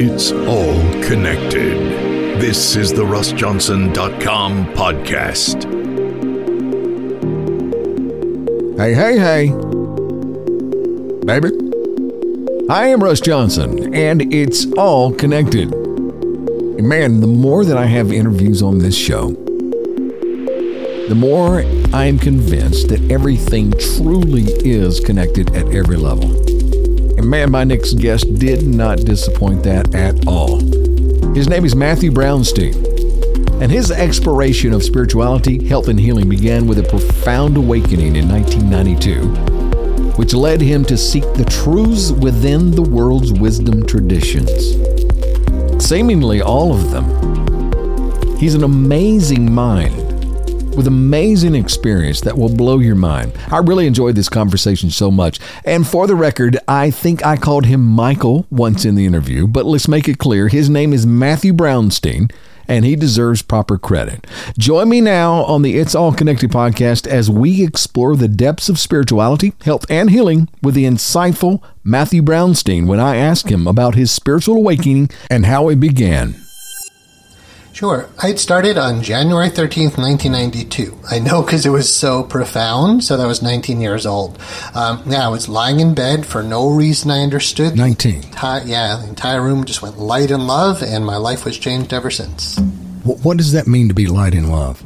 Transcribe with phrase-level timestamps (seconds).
[0.00, 2.40] It's all connected.
[2.40, 5.64] This is the RussJohnson.com podcast.
[8.78, 9.48] Hey, hey, hey.
[11.26, 11.50] Baby.
[12.70, 15.72] I am Russ Johnson, and it's all connected.
[16.80, 19.32] Man, the more that I have interviews on this show,
[21.08, 26.47] the more I am convinced that everything truly is connected at every level.
[27.18, 30.60] And man, my next guest did not disappoint that at all.
[31.34, 32.76] His name is Matthew Brownstein.
[33.60, 40.12] And his exploration of spirituality, health, and healing began with a profound awakening in 1992,
[40.12, 44.76] which led him to seek the truths within the world's wisdom traditions.
[45.84, 48.36] Seemingly all of them.
[48.36, 50.07] He's an amazing mind
[50.78, 53.36] with amazing experience that will blow your mind.
[53.50, 55.40] I really enjoyed this conversation so much.
[55.64, 59.66] And for the record, I think I called him Michael once in the interview, but
[59.66, 62.30] let's make it clear his name is Matthew Brownstein
[62.68, 64.26] and he deserves proper credit.
[64.56, 68.78] Join me now on the It's All Connected podcast as we explore the depths of
[68.78, 74.12] spirituality, health, and healing with the insightful Matthew Brownstein when I ask him about his
[74.12, 76.36] spiritual awakening and how it began.
[77.78, 78.08] Sure.
[78.20, 80.98] I had started on January 13th, 1992.
[81.08, 83.04] I know because it was so profound.
[83.04, 84.36] So that was 19 years old.
[84.74, 87.76] Um, yeah, I was lying in bed for no reason I understood.
[87.76, 88.24] 19.
[88.24, 91.92] Entire, yeah, the entire room just went light in love, and my life was changed
[91.92, 92.58] ever since.
[93.04, 94.82] What does that mean to be light in love?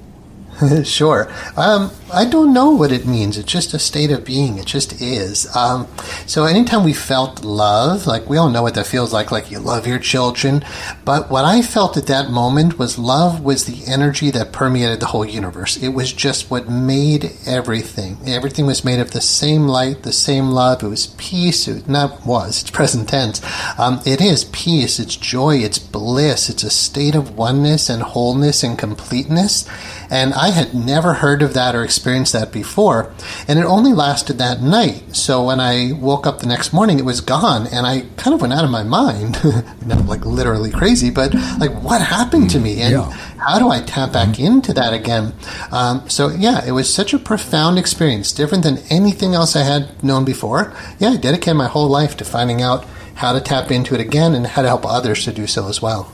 [0.84, 1.32] sure.
[1.56, 3.38] Um, I don't know what it means.
[3.38, 4.58] It's just a state of being.
[4.58, 5.54] It just is.
[5.56, 5.88] Um,
[6.26, 9.58] so anytime we felt love, like we all know what that feels like, like you
[9.58, 10.62] love your children.
[11.04, 15.06] But what I felt at that moment was love was the energy that permeated the
[15.06, 15.82] whole universe.
[15.82, 18.18] It was just what made everything.
[18.26, 20.82] Everything was made of the same light, the same love.
[20.82, 21.66] It was peace.
[21.66, 22.60] It not was.
[22.60, 23.40] It's present tense.
[23.78, 25.00] Um, it is peace.
[25.00, 25.56] It's joy.
[25.56, 26.50] It's bliss.
[26.50, 29.66] It's a state of oneness and wholeness and completeness.
[30.12, 33.14] And I had never heard of that or experienced that before.
[33.48, 35.16] And it only lasted that night.
[35.16, 37.66] So when I woke up the next morning, it was gone.
[37.66, 39.42] And I kind of went out of my mind.
[39.86, 42.82] Not like literally crazy, but like, what happened to me?
[42.82, 43.10] And yeah.
[43.10, 44.44] how do I tap back mm-hmm.
[44.44, 45.32] into that again?
[45.70, 50.04] Um, so yeah, it was such a profound experience, different than anything else I had
[50.04, 50.74] known before.
[50.98, 52.84] Yeah, I dedicated my whole life to finding out
[53.14, 55.80] how to tap into it again and how to help others to do so as
[55.80, 56.12] well.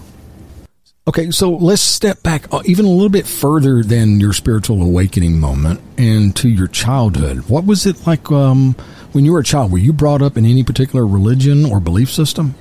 [1.09, 5.41] Okay, so let's step back uh, even a little bit further than your spiritual awakening
[5.41, 7.49] moment and to your childhood.
[7.49, 8.77] What was it like um,
[9.13, 9.73] when you were a child?
[9.73, 12.57] Were you brought up in any particular religion or belief system?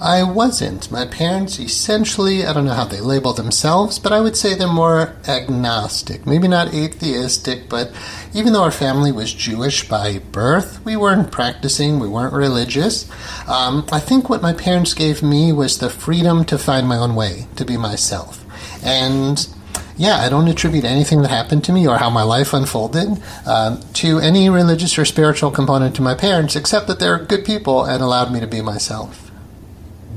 [0.00, 0.92] I wasn't.
[0.92, 4.68] My parents essentially, I don't know how they label themselves, but I would say they're
[4.68, 6.26] more agnostic.
[6.26, 7.92] Maybe not atheistic, but
[8.34, 13.10] even though our family was Jewish by birth, we weren't practicing, we weren't religious.
[13.48, 17.14] Um, I think what my parents gave me was the freedom to find my own
[17.14, 18.44] way, to be myself.
[18.84, 19.48] And
[19.96, 23.80] yeah, I don't attribute anything that happened to me or how my life unfolded uh,
[23.94, 28.02] to any religious or spiritual component to my parents, except that they're good people and
[28.02, 29.25] allowed me to be myself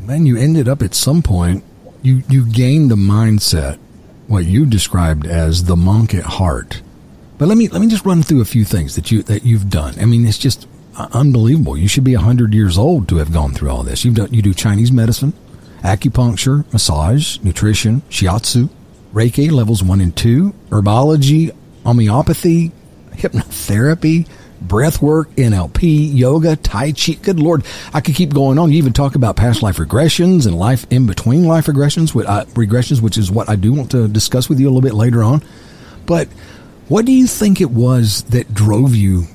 [0.09, 1.63] man, you ended up at some point,
[2.01, 3.77] you, you gained the mindset,
[4.25, 6.81] what you described as the monk at heart.
[7.37, 9.69] But let me, let me just run through a few things that you, that you've
[9.69, 9.93] done.
[9.99, 10.67] I mean, it's just
[10.97, 11.77] uh, unbelievable.
[11.77, 14.03] You should be 100 years old to have gone through all this.
[14.03, 15.33] You've done, you do Chinese medicine,
[15.83, 18.71] acupuncture, massage, nutrition, shiatsu,
[19.13, 22.71] Reiki levels one and two, herbology, homeopathy,
[23.11, 24.27] hypnotherapy,
[24.61, 27.13] breath work, NLP, yoga, Tai Chi.
[27.13, 28.71] Good Lord, I could keep going on.
[28.71, 32.45] You even talk about past life regressions and life in between life regressions, which, uh,
[32.53, 35.23] regressions, which is what I do want to discuss with you a little bit later
[35.23, 35.41] on.
[36.05, 36.27] But
[36.87, 39.25] what do you think it was that drove you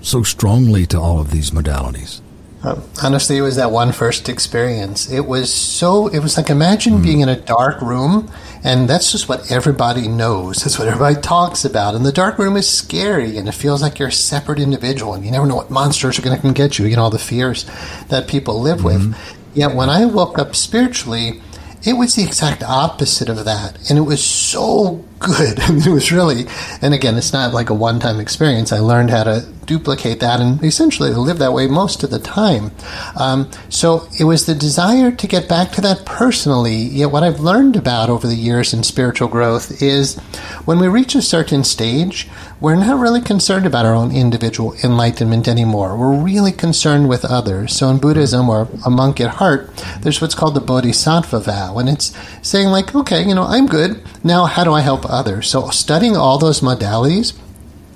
[0.00, 2.20] so strongly to all of these modalities?
[2.62, 5.10] Um, honestly, it was that one first experience.
[5.10, 7.02] It was so, it was like imagine mm.
[7.02, 8.30] being in a dark room,
[8.64, 10.64] and that's just what everybody knows.
[10.64, 11.94] That's what everybody talks about.
[11.94, 15.24] And the dark room is scary, and it feels like you're a separate individual, and
[15.24, 17.18] you never know what monsters are going to come get you, you know, all the
[17.18, 17.64] fears
[18.08, 19.10] that people live mm-hmm.
[19.10, 19.36] with.
[19.54, 21.40] Yet when I woke up spiritually,
[21.84, 23.88] it was the exact opposite of that.
[23.88, 25.60] And it was so good.
[25.60, 26.46] I mean, it was really,
[26.82, 28.72] and again, it's not like a one time experience.
[28.72, 32.72] I learned how to duplicate that and essentially live that way most of the time.
[33.16, 36.76] Um, so it was the desire to get back to that personally.
[36.76, 40.18] Yet, what I've learned about over the years in spiritual growth is
[40.64, 42.28] when we reach a certain stage,
[42.60, 45.96] we're not really concerned about our own individual enlightenment anymore.
[45.96, 47.72] We're really concerned with others.
[47.74, 51.78] So in Buddhism or a monk at heart, there's what's called the Bodhisattva vow.
[51.78, 54.02] And it's saying, like, okay, you know, I'm good.
[54.24, 55.48] Now, how do I help others.
[55.48, 57.36] So studying all those modalities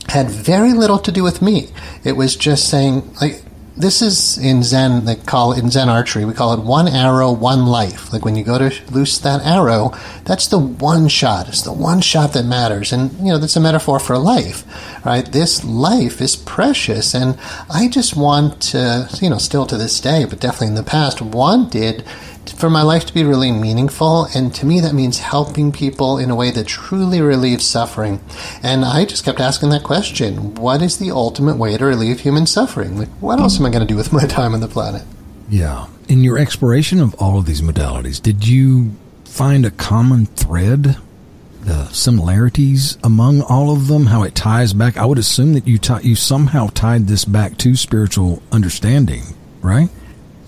[0.09, 1.69] had very little to do with me.
[2.05, 3.43] It was just saying, like,
[3.77, 7.33] this is in Zen, they call it in Zen archery, we call it one arrow,
[7.33, 8.13] one life.
[8.13, 9.93] Like when you go to loose that arrow,
[10.25, 11.49] that's the one shot.
[11.49, 12.93] It's the one shot that matters.
[12.93, 14.67] And, you know, that's a metaphor for life,
[15.07, 15.25] right?
[15.25, 17.15] This life is precious.
[17.15, 17.39] And
[17.71, 21.23] I just want to, you know, still to this day, but definitely in the past,
[21.23, 22.05] wanted
[22.51, 24.27] for my life to be really meaningful.
[24.35, 28.21] And to me, that means helping people in a way that truly relieves suffering.
[28.63, 32.47] And I just kept asking that question what is the ultimate way to relieve human
[32.47, 32.99] suffering?
[32.99, 35.03] Like, what else am I going to do with my time on the planet?
[35.49, 35.87] Yeah.
[36.09, 38.93] In your exploration of all of these modalities, did you
[39.25, 40.97] find a common thread?
[41.63, 44.97] The similarities among all of them, how it ties back.
[44.97, 49.23] I would assume that you t- you somehow tied this back to spiritual understanding,
[49.61, 49.89] right?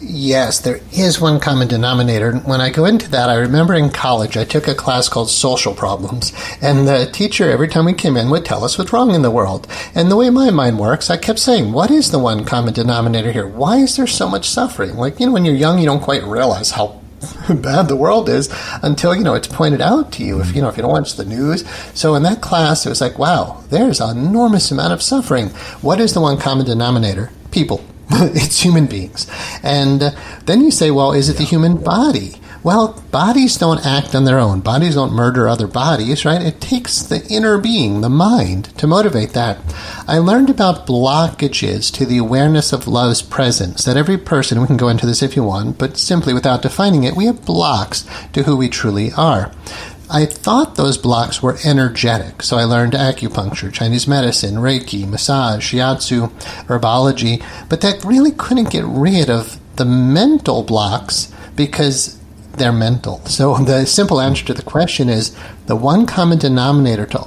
[0.07, 2.37] Yes, there is one common denominator.
[2.41, 5.75] When I go into that, I remember in college I took a class called Social
[5.75, 6.31] Problems,
[6.61, 9.31] and the teacher, every time we came in, would tell us what's wrong in the
[9.31, 9.67] world.
[9.95, 13.33] And the way my mind works, I kept saying, What is the one common denominator
[13.33, 13.47] here?
[13.47, 14.95] Why is there so much suffering?
[14.95, 17.01] Like, you know, when you're young, you don't quite realize how
[17.49, 18.51] bad the world is
[18.83, 21.15] until you know it's pointed out to you if you know if you don't watch
[21.15, 25.01] the news so in that class it was like wow there's an enormous amount of
[25.01, 25.49] suffering
[25.81, 27.83] what is the one common denominator people
[28.35, 29.31] it's human beings.
[29.63, 30.11] And uh,
[30.45, 32.41] then you say, well, is it the human body?
[32.65, 34.61] Well, bodies don't act on their own.
[34.61, 36.41] Bodies don't murder other bodies, right?
[36.41, 39.59] It takes the inner being, the mind, to motivate that.
[40.09, 43.85] I learned about blockages to the awareness of love's presence.
[43.85, 47.05] That every person, we can go into this if you want, but simply without defining
[47.05, 49.53] it, we have blocks to who we truly are.
[50.11, 56.31] I thought those blocks were energetic, so I learned acupuncture, Chinese medicine, Reiki, massage, shiatsu,
[56.67, 62.19] herbology, but that really couldn't get rid of the mental blocks because
[62.53, 63.25] they're mental.
[63.27, 65.37] So the simple answer to the question is
[65.67, 67.27] the one common denominator to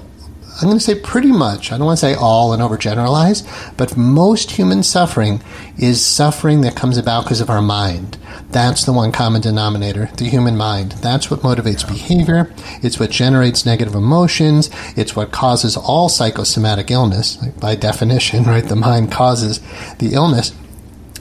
[0.58, 3.46] I'm going to say pretty much, I don't want to say all and overgeneralize,
[3.78, 5.42] but most human suffering
[5.78, 8.18] is suffering that comes about because of our mind.
[8.50, 10.94] That's the one common denominator, the human mind.
[10.94, 12.52] That's what motivates behavior.
[12.82, 14.72] It's what generates negative emotions.
[14.96, 17.36] It's what causes all psychosomatic illness.
[17.36, 18.64] By definition, right?
[18.64, 19.60] The mind causes
[20.00, 20.54] the illness.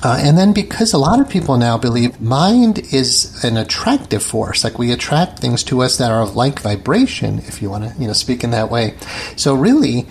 [0.03, 4.65] Uh, and then because a lot of people now believe mind is an attractive force,
[4.65, 8.01] like we attract things to us that are of like vibration, if you want to,
[8.01, 8.95] you know, speak in that way.
[9.37, 10.07] So really,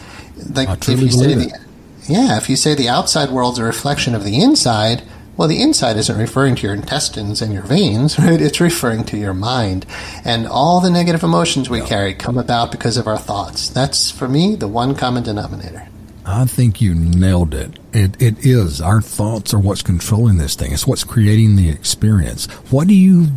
[0.52, 1.60] like if you say the,
[2.08, 5.04] yeah, if you say the outside world's a reflection of the inside,
[5.38, 8.42] well, the inside isn't referring to your intestines and your veins, right?
[8.42, 9.86] It's referring to your mind.
[10.24, 13.70] And all the negative emotions we carry come about because of our thoughts.
[13.70, 15.90] That's, for me, the one common denominator.
[16.26, 17.78] I think you nailed it.
[17.94, 18.82] It it is.
[18.82, 20.72] Our thoughts are what's controlling this thing.
[20.72, 22.48] It's what's creating the experience.
[22.72, 23.28] What do you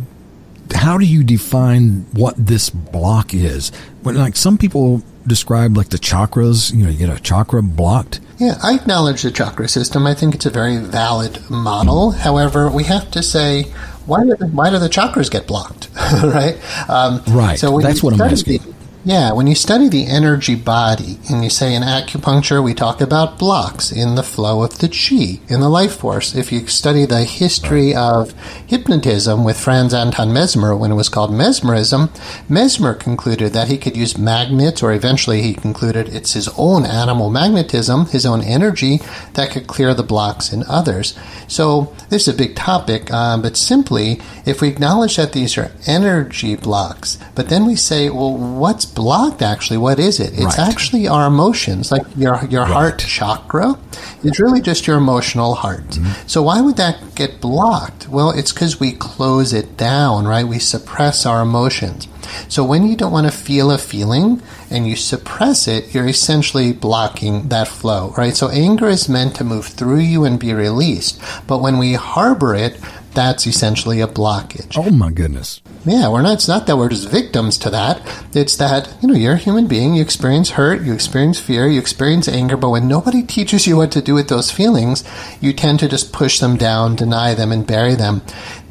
[0.73, 3.71] how do you define what this block is?
[4.01, 8.19] When like some people describe like the chakras, you know, you get a chakra blocked.
[8.39, 10.07] Yeah, I acknowledge the chakra system.
[10.07, 12.11] I think it's a very valid model.
[12.11, 13.63] However, we have to say
[14.05, 16.57] why do the, why do the chakras get blocked, right?
[16.89, 17.59] Um, right.
[17.59, 18.61] So that's what I'm asking.
[18.63, 22.99] The, yeah, when you study the energy body, and you say in acupuncture, we talk
[22.99, 26.35] about blocks in the flow of the chi, in the life force.
[26.35, 28.33] If you study the history of
[28.67, 32.09] hypnotism with Franz Anton Mesmer, when it was called mesmerism,
[32.49, 37.29] Mesmer concluded that he could use magnets, or eventually he concluded it's his own animal
[37.29, 38.99] magnetism, his own energy,
[39.35, 41.17] that could clear the blocks in others.
[41.47, 45.71] So this is a big topic, um, but simply, if we acknowledge that these are
[45.87, 49.77] energy blocks, but then we say, well, what's blocked actually.
[49.77, 50.33] What is it?
[50.33, 50.59] It's right.
[50.59, 52.71] actually our emotions like your your right.
[52.71, 53.77] heart chakra.
[54.23, 55.87] Is really just your emotional heart.
[55.87, 56.27] Mm-hmm.
[56.27, 58.09] so why would that get blocked?
[58.09, 60.45] Well it's because we close it down right?
[60.45, 62.07] We suppress our emotions.
[62.47, 66.73] So when you don't want to feel a feeling and you suppress it you're essentially
[66.73, 68.35] blocking that flow right?
[68.35, 71.21] So anger is meant to move through you and be released.
[71.47, 72.79] But when we harbor it
[73.19, 74.77] that's essentially a blockage.
[74.77, 75.61] Oh my goodness.
[75.85, 78.01] Yeah, we're not it's not that we're just victims to that.
[78.33, 81.79] It's that, you know, you're a human being, you experience hurt, you experience fear, you
[81.79, 85.03] experience anger, but when nobody teaches you what to do with those feelings,
[85.41, 88.21] you tend to just push them down, deny them and bury them.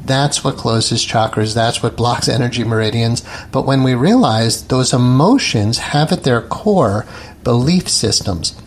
[0.03, 1.55] That's what closes chakras.
[1.55, 3.23] That's what blocks energy meridians.
[3.53, 7.05] But when we realize those emotions have at their core
[7.45, 8.59] belief systems,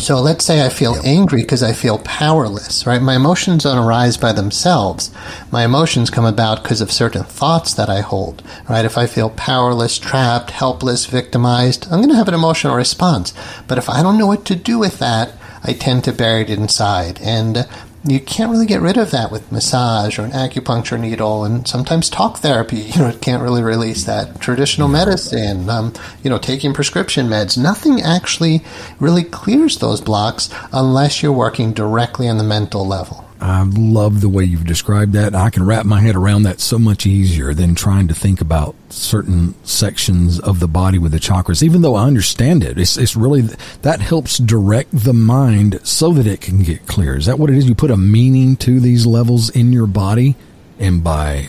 [0.00, 3.02] so let's say I feel angry because I feel powerless, right?
[3.02, 5.10] My emotions don't arise by themselves.
[5.52, 8.84] My emotions come about because of certain thoughts that I hold, right?
[8.84, 13.34] If I feel powerless, trapped, helpless, victimized, I'm going to have an emotional response.
[13.68, 16.50] But if I don't know what to do with that, I tend to bury it
[16.50, 17.20] inside.
[17.20, 17.68] And
[18.04, 22.08] you can't really get rid of that with massage or an acupuncture needle and sometimes
[22.08, 22.90] talk therapy.
[23.00, 25.92] You know it can't really release that traditional medicine um,
[26.22, 27.56] you know taking prescription meds.
[27.56, 28.62] Nothing actually
[28.98, 34.28] really clears those blocks unless you're working directly on the mental level I love the
[34.28, 35.34] way you've described that.
[35.34, 38.74] I can wrap my head around that so much easier than trying to think about
[38.90, 41.62] certain sections of the body with the chakras.
[41.62, 43.42] Even though I understand it, it's, it's really
[43.82, 47.16] that helps direct the mind so that it can get clear.
[47.16, 47.66] Is that what it is?
[47.66, 50.36] You put a meaning to these levels in your body,
[50.78, 51.48] and by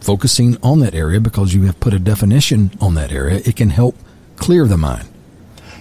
[0.00, 3.70] focusing on that area, because you have put a definition on that area, it can
[3.70, 3.96] help
[4.36, 5.08] clear the mind.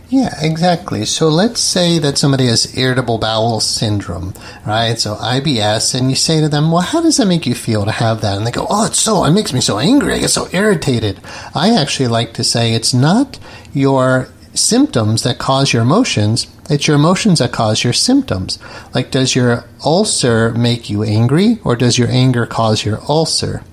[0.09, 1.05] Yeah, exactly.
[1.05, 4.33] So let's say that somebody has irritable bowel syndrome,
[4.65, 4.99] right?
[4.99, 7.91] So IBS, and you say to them, well, how does that make you feel to
[7.91, 8.37] have that?
[8.37, 10.13] And they go, oh, it's so, it makes me so angry.
[10.13, 11.19] I get so irritated.
[11.55, 13.39] I actually like to say it's not
[13.73, 16.47] your symptoms that cause your emotions.
[16.69, 18.57] It's your emotions that cause your symptoms.
[18.93, 23.63] Like, does your ulcer make you angry or does your anger cause your ulcer?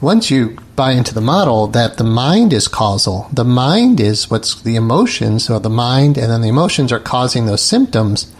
[0.00, 4.60] Once you buy into the model that the mind is causal, the mind is what's
[4.62, 8.30] the emotions, or the mind and then the emotions are causing those symptoms.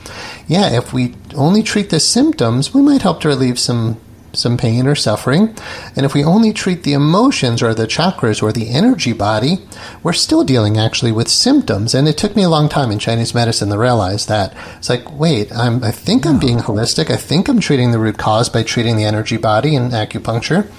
[0.47, 3.99] Yeah, if we only treat the symptoms, we might help to relieve some
[4.33, 5.55] some pain or suffering.
[5.97, 9.59] And if we only treat the emotions or the chakras or the energy body,
[10.03, 11.95] we're still dealing actually with symptoms.
[11.95, 14.55] And it took me a long time in Chinese medicine to realize that.
[14.79, 17.11] It's like, wait, I'm, I think I'm being holistic.
[17.11, 20.71] I think I'm treating the root cause by treating the energy body in acupuncture.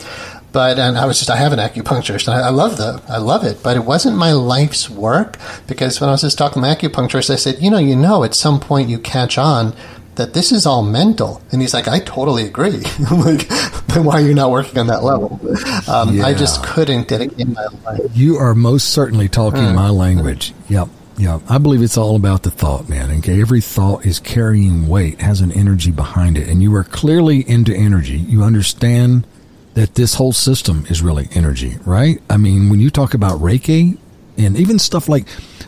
[0.54, 3.18] But and I was just I have an acupuncturist and I, I love the I
[3.18, 6.68] love it, but it wasn't my life's work because when I was just talking to
[6.68, 9.76] my acupuncturist, I said, you know, you know, at some point you catch on
[10.16, 11.42] that this is all mental.
[11.52, 12.84] And he's like, I totally agree.
[13.10, 13.48] I'm like,
[13.88, 15.40] then why are you not working on that level?
[15.88, 16.26] Um, yeah.
[16.26, 18.02] I just couldn't dedicate my life.
[18.14, 19.76] You are most certainly talking mm.
[19.76, 20.54] my language.
[20.70, 20.90] Yep.
[21.16, 23.12] Yeah, I believe it's all about the thought, man.
[23.20, 27.48] Okay, every thought is carrying weight, has an energy behind it, and you are clearly
[27.48, 28.18] into energy.
[28.18, 29.28] You understand
[29.76, 32.20] that this whole system is really energy, right?
[32.30, 33.98] I mean, when you talk about Reiki
[34.38, 35.28] and even stuff like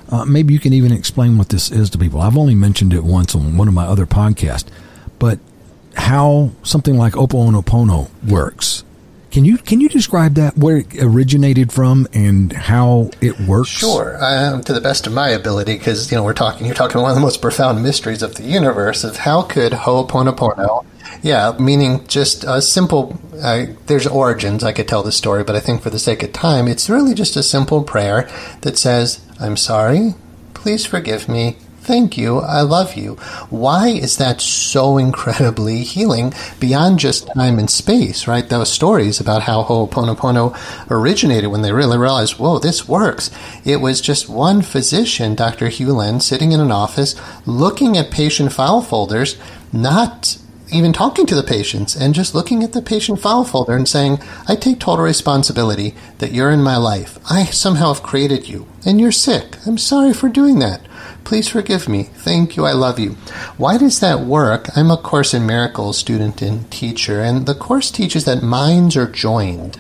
[0.10, 2.22] uh, maybe you can even explain what this is to people.
[2.22, 4.68] I've only mentioned it once on one of my other podcasts,
[5.20, 5.40] but
[5.96, 8.84] how something like Ho'oponopono works.
[9.32, 13.70] Can you can you describe that where it originated from and how it works?
[13.70, 16.66] Sure, um, to the best of my ability, because you know we're talking.
[16.66, 20.86] You're talking one of the most profound mysteries of the universe of how could Ho'oponopono
[21.26, 23.20] yeah, meaning just a simple.
[23.88, 24.64] There's origins.
[24.64, 27.16] I could tell the story, but I think for the sake of time, it's really
[27.16, 28.30] just a simple prayer
[28.62, 30.14] that says, "I'm sorry,
[30.54, 32.40] please forgive me, Thank you.
[32.40, 33.14] I love you.
[33.52, 38.50] Why is that so incredibly healing beyond just time and space, right?
[38.50, 40.58] Those stories about how Ho'oponopono
[40.90, 43.30] originated when they really realized, whoa, this works.
[43.64, 45.68] It was just one physician, Dr.
[45.70, 47.14] Hew Len, sitting in an office
[47.46, 49.38] looking at patient file folders,
[49.72, 50.40] not
[50.76, 54.20] even talking to the patients and just looking at the patient file folder and saying,
[54.48, 57.18] I take total responsibility that you're in my life.
[57.30, 59.58] I somehow have created you and you're sick.
[59.66, 60.82] I'm sorry for doing that.
[61.24, 62.04] Please forgive me.
[62.04, 62.66] Thank you.
[62.66, 63.12] I love you.
[63.58, 64.68] Why does that work?
[64.78, 69.10] I'm a Course in Miracles student and teacher, and the Course teaches that minds are
[69.10, 69.80] joined.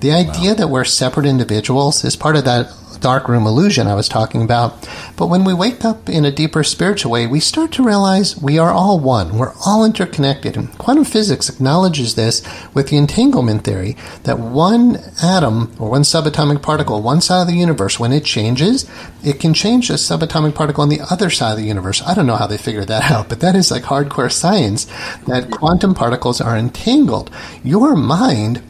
[0.00, 0.54] The idea wow.
[0.54, 2.72] that we're separate individuals is part of that
[3.04, 4.88] dark room illusion I was talking about.
[5.18, 8.58] But when we wake up in a deeper spiritual way, we start to realize we
[8.58, 9.36] are all one.
[9.36, 10.56] We're all interconnected.
[10.56, 12.42] And quantum physics acknowledges this
[12.72, 17.52] with the entanglement theory that one atom or one subatomic particle, one side of the
[17.52, 18.90] universe, when it changes,
[19.22, 22.00] it can change the subatomic particle on the other side of the universe.
[22.06, 24.86] I don't know how they figured that out, but that is like hardcore science
[25.26, 27.30] that quantum particles are entangled.
[27.62, 28.62] Your mind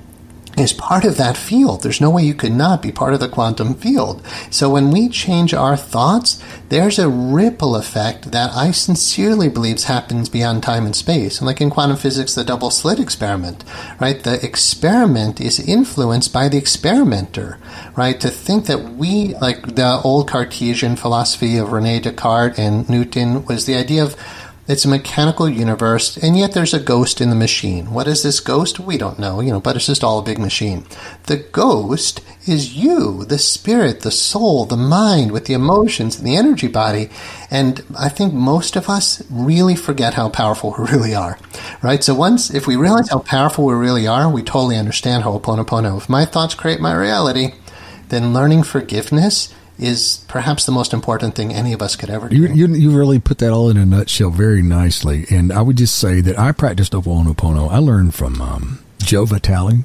[0.57, 1.83] is part of that field.
[1.83, 4.25] There's no way you could not be part of the quantum field.
[4.51, 10.29] So when we change our thoughts, there's a ripple effect that I sincerely believe happens
[10.29, 11.39] beyond time and space.
[11.39, 13.65] And like in quantum physics, the double slit experiment,
[14.01, 14.23] right?
[14.23, 17.59] The experiment is influenced by the experimenter,
[17.97, 18.21] right?
[18.21, 23.67] To think that we, like the old Cartesian philosophy of Rene Descartes and Newton was
[23.67, 24.17] the idea of
[24.67, 27.93] it's a mechanical universe, and yet there's a ghost in the machine.
[27.93, 28.81] What is this ghost?
[28.81, 30.87] We don't know, you know, but it's just all a big machine.
[31.25, 36.37] The ghost is you, the spirit, the soul, the mind with the emotions and the
[36.37, 37.11] energy body.
[37.51, 41.39] And I think most of us really forget how powerful we really are,
[41.83, 42.03] right?
[42.03, 45.99] So once, if we realize how powerful we really are, we totally understand Ho'oponopono.
[45.99, 47.53] If my thoughts create my reality,
[48.09, 52.37] then learning forgiveness is perhaps the most important thing any of us could ever do.
[52.37, 55.27] You, you, you, really put that all in a nutshell very nicely.
[55.31, 57.71] And I would just say that I practiced Ho'oponopono.
[57.71, 59.85] I learned from um, Joe Vitale.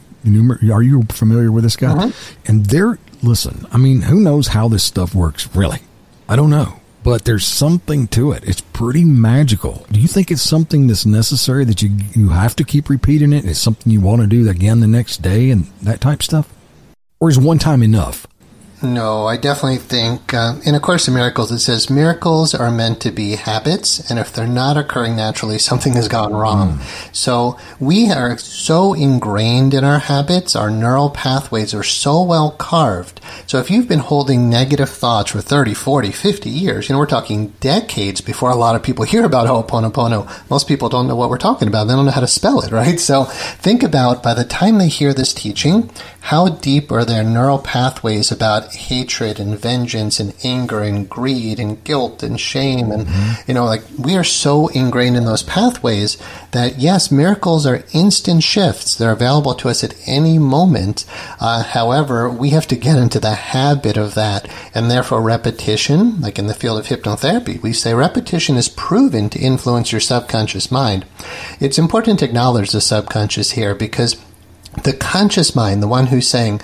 [0.71, 1.93] Are you familiar with this guy?
[1.93, 2.41] Mm-hmm.
[2.45, 5.79] And there, listen, I mean, who knows how this stuff works, really?
[6.27, 6.79] I don't know.
[7.01, 8.43] But there's something to it.
[8.43, 9.85] It's pretty magical.
[9.89, 13.45] Do you think it's something that's necessary that you you have to keep repeating it?
[13.45, 16.53] It's something you want to do again the next day and that type stuff?
[17.21, 18.27] Or is one time enough?
[18.81, 23.01] No, I definitely think uh, in A Course in Miracles it says miracles are meant
[23.01, 26.77] to be habits, and if they're not occurring naturally, something has gone wrong.
[26.77, 27.15] Mm.
[27.15, 33.19] So we are so ingrained in our habits, our neural pathways are so well carved.
[33.47, 37.05] So if you've been holding negative thoughts for 30, 40, 50 years, you know, we're
[37.05, 40.49] talking decades before a lot of people hear about Ho'oponopono.
[40.49, 41.85] Most people don't know what we're talking about.
[41.85, 42.99] They don't know how to spell it, right?
[42.99, 45.89] So think about by the time they hear this teaching,
[46.21, 51.83] how deep are their neural pathways about hatred and vengeance and anger and greed and
[51.83, 53.41] guilt and shame and mm-hmm.
[53.47, 56.17] you know like we are so ingrained in those pathways
[56.51, 58.95] that yes miracles are instant shifts.
[58.95, 61.05] They're available to us at any moment.
[61.39, 66.39] Uh, however we have to get into the habit of that and therefore repetition like
[66.39, 71.05] in the field of hypnotherapy we say repetition is proven to influence your subconscious mind.
[71.59, 74.15] It's important to acknowledge the subconscious here because
[74.83, 76.61] the conscious mind, the one who's saying,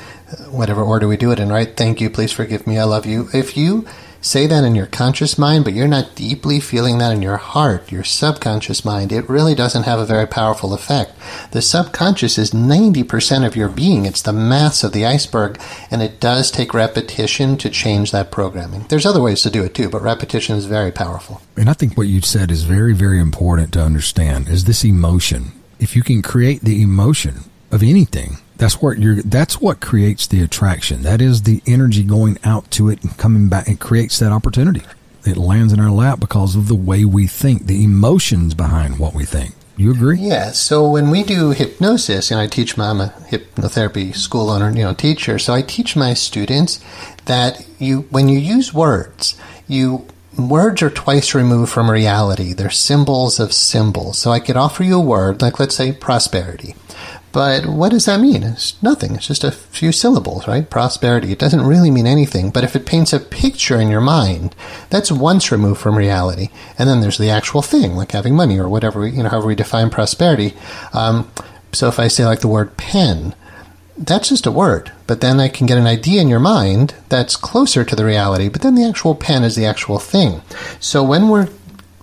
[0.50, 1.76] whatever order we do it in, right?
[1.76, 3.30] Thank you, please forgive me, I love you.
[3.34, 3.86] If you
[4.26, 7.92] say that in your conscious mind, but you're not deeply feeling that in your heart,
[7.92, 11.14] your subconscious mind, it really doesn't have a very powerful effect.
[11.52, 14.06] The subconscious is 90% of your being.
[14.06, 18.86] It's the mass of the iceberg, and it does take repetition to change that programming.
[18.90, 21.42] There's other ways to do it too, but repetition is very powerful.
[21.56, 25.52] And I think what you said is very, very important to understand is this emotion.
[25.80, 28.38] If you can create the emotion of anything.
[28.58, 31.04] That's what you're, that's what creates the attraction.
[31.04, 33.68] That is the energy going out to it and coming back.
[33.68, 34.82] It creates that opportunity.
[35.26, 39.14] It lands in our lap because of the way we think, the emotions behind what
[39.14, 39.56] we think.
[39.78, 40.20] You agree?
[40.20, 40.52] Yeah.
[40.52, 44.94] So when we do hypnosis, and I teach, I'm a hypnotherapy school owner, you know,
[44.94, 45.38] teacher.
[45.38, 46.80] So I teach my students
[47.26, 50.08] that you, when you use words, you
[50.38, 52.54] words are twice removed from reality.
[52.54, 54.18] They're symbols of symbols.
[54.18, 56.76] So I could offer you a word, like let's say prosperity.
[57.36, 58.44] But what does that mean?
[58.44, 59.14] It's nothing.
[59.14, 60.70] It's just a few syllables, right?
[60.70, 61.34] Prosperity.
[61.34, 62.50] It doesn't really mean anything.
[62.50, 64.56] But if it paints a picture in your mind,
[64.90, 66.48] that's once removed from reality.
[66.80, 69.56] And then there's the actual thing, like having money or whatever, you know, however we
[69.56, 70.54] define prosperity.
[70.94, 71.30] Um,
[71.74, 73.36] so if I say like the word pen,
[73.98, 74.94] that's just a word.
[75.06, 78.48] But then I can get an idea in your mind that's closer to the reality.
[78.48, 80.42] But then the actual pen is the actual thing.
[80.80, 81.50] So when we're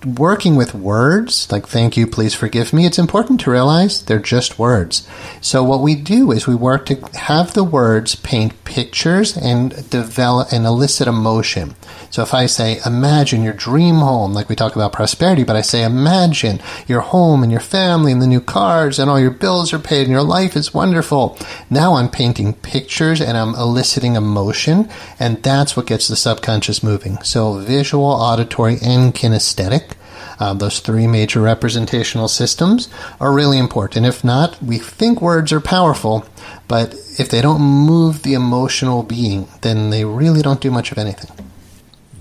[0.05, 4.59] working with words, like thank you, please forgive me, it's important to realize they're just
[4.59, 5.07] words.
[5.41, 10.53] So what we do is we work to have the words paint pictures and develop
[10.53, 11.75] and elicit emotion.
[12.11, 15.63] So if I say, imagine your dream home, like we talk about prosperity, but I
[15.63, 19.73] say, imagine your home and your family and the new cars and all your bills
[19.73, 21.39] are paid and your life is wonderful.
[21.71, 27.19] Now I'm painting pictures and I'm eliciting emotion and that's what gets the subconscious moving.
[27.23, 29.92] So visual, auditory, and kinesthetic
[30.41, 32.89] uh, those three major representational systems
[33.21, 34.07] are really important.
[34.07, 36.25] If not, we think words are powerful,
[36.69, 40.99] but if they don't move the emotional being, then they really don't do much of
[40.99, 41.31] anything.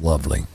[0.02, 0.46] Lovely.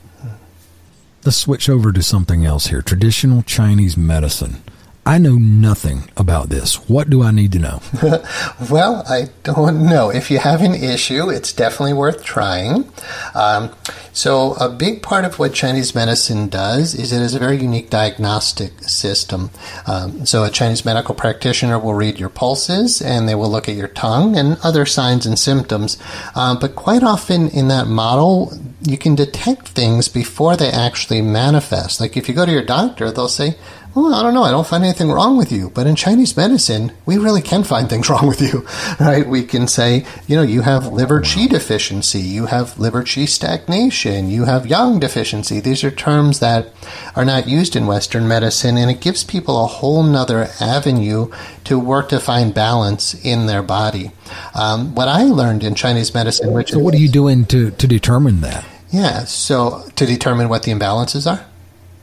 [1.25, 4.61] Let's switch over to something else here traditional Chinese medicine.
[5.07, 6.89] I know nothing about this.
[6.89, 7.81] What do I need to know?
[8.69, 10.09] well, I don't know.
[10.09, 12.91] If you have an issue, it's definitely worth trying.
[13.33, 13.73] Um,
[14.11, 17.89] so, a big part of what Chinese medicine does is it is a very unique
[17.89, 19.49] diagnostic system.
[19.85, 23.75] Um, so, a Chinese medical practitioner will read your pulses and they will look at
[23.75, 25.97] your tongue and other signs and symptoms.
[26.35, 32.01] Uh, but quite often in that model, you can detect things before they actually manifest.
[32.01, 33.55] Like if you go to your doctor, they'll say,
[33.95, 34.43] well, I don't know.
[34.43, 35.69] I don't find anything wrong with you.
[35.69, 38.65] But in Chinese medicine, we really can find things wrong with you,
[38.99, 39.27] right?
[39.27, 44.29] We can say, you know, you have liver qi deficiency, you have liver qi stagnation,
[44.29, 45.59] you have yang deficiency.
[45.59, 46.73] These are terms that
[47.15, 51.31] are not used in Western medicine, and it gives people a whole nother avenue
[51.65, 54.11] to work to find balance in their body.
[54.53, 57.87] Um, what I learned in Chinese medicine, which so, what are you doing to to
[57.87, 58.65] determine that?
[58.89, 61.45] Yeah, so to determine what the imbalances are.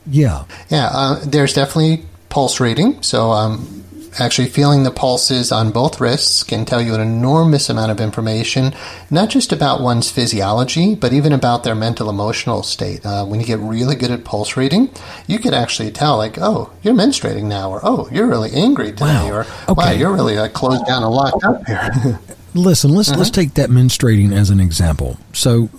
[0.07, 0.45] Yeah.
[0.69, 3.01] Yeah, uh, there's definitely pulse reading.
[3.01, 3.85] So, um,
[4.19, 8.73] actually feeling the pulses on both wrists can tell you an enormous amount of information,
[9.09, 13.05] not just about one's physiology, but even about their mental emotional state.
[13.05, 14.89] Uh, when you get really good at pulse reading,
[15.27, 19.05] you could actually tell, like, oh, you're menstruating now, or oh, you're really angry today,
[19.05, 19.31] wow.
[19.31, 19.73] or okay.
[19.73, 22.19] wow, you're really like, closed down and locked up here.
[22.53, 23.31] Listen, let's let's uh-huh.
[23.31, 25.17] take that menstruating as an example.
[25.33, 25.69] So,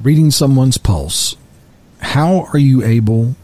[0.00, 1.34] reading someone's pulse,
[2.00, 3.36] how are you able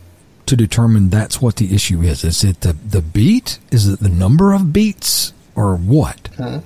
[0.47, 2.25] to determine that's what the issue is?
[2.25, 3.59] Is it the, the beat?
[3.71, 5.33] Is it the number of beats?
[5.57, 6.29] or what?
[6.39, 6.61] Uh,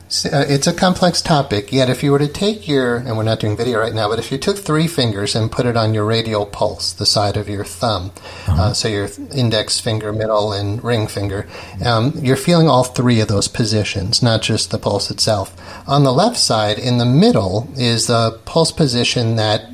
[0.48, 1.72] it's a complex topic.
[1.72, 4.18] Yet, if you were to take your, and we're not doing video right now, but
[4.18, 7.48] if you took three fingers and put it on your radial pulse, the side of
[7.48, 8.12] your thumb,
[8.46, 8.62] uh-huh.
[8.62, 11.46] uh, so your index finger, middle, and ring finger,
[11.84, 15.54] um, you're feeling all three of those positions, not just the pulse itself.
[15.86, 19.66] On the left side, in the middle, is the pulse position that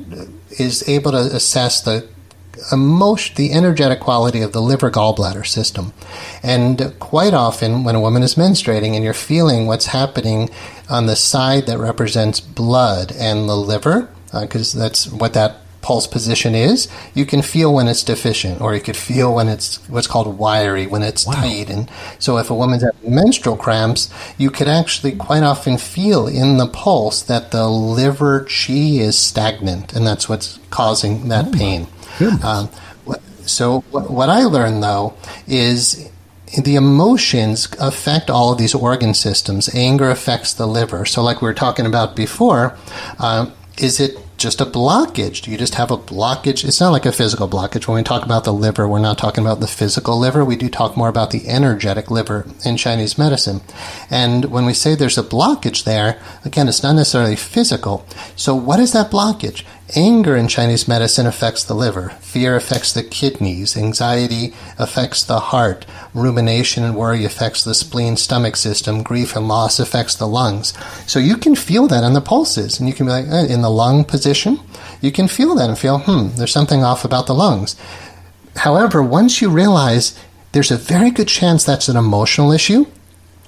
[0.57, 2.07] is able to assess the
[2.71, 5.93] emotion, the energetic quality of the liver gallbladder system.
[6.41, 10.49] And quite often, when a woman is menstruating and you're feeling what's happening
[10.89, 16.07] on the side that represents blood and the liver, because uh, that's what that pulse
[16.07, 20.07] position is, you can feel when it's deficient, or you could feel when it's what's
[20.07, 21.33] called wiry, when it's wow.
[21.33, 21.69] tight.
[21.69, 26.57] And so, if a woman's having menstrual cramps, you could actually quite often feel in
[26.57, 31.87] the pulse that the liver chi is stagnant, and that's what's causing that oh pain.
[32.43, 32.69] Um,
[33.45, 35.13] so, what I learned though
[35.45, 36.09] is
[36.63, 39.69] the emotions affect all of these organ systems.
[39.75, 41.05] Anger affects the liver.
[41.05, 42.75] So, like we were talking about before,
[43.19, 45.41] uh, is it just a blockage?
[45.41, 46.65] Do you just have a blockage?
[46.65, 47.87] It's not like a physical blockage.
[47.87, 50.43] When we talk about the liver, we're not talking about the physical liver.
[50.43, 53.61] We do talk more about the energetic liver in Chinese medicine.
[54.09, 58.05] And when we say there's a blockage there, again, it's not necessarily physical.
[58.35, 59.63] So, what is that blockage?
[59.93, 62.09] Anger in Chinese medicine affects the liver.
[62.21, 63.77] Fear affects the kidneys.
[63.77, 65.85] Anxiety affects the heart.
[66.15, 69.03] Rumination and worry affects the spleen stomach system.
[69.03, 70.73] Grief and loss affects the lungs.
[71.05, 72.79] So you can feel that in the pulses.
[72.79, 74.59] And you can be like, eh, in the lung position,
[75.01, 77.75] you can feel that and feel, hmm, there's something off about the lungs.
[78.55, 80.17] However, once you realize
[80.51, 82.87] there's a very good chance that's an emotional issue,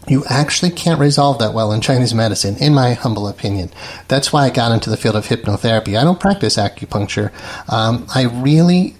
[0.10, 3.70] you actually can't resolve that well in Chinese medicine, in my humble opinion.
[4.08, 5.98] That's why I got into the field of hypnotherapy.
[6.00, 7.32] I don't practice acupuncture.
[7.72, 8.96] Um, I really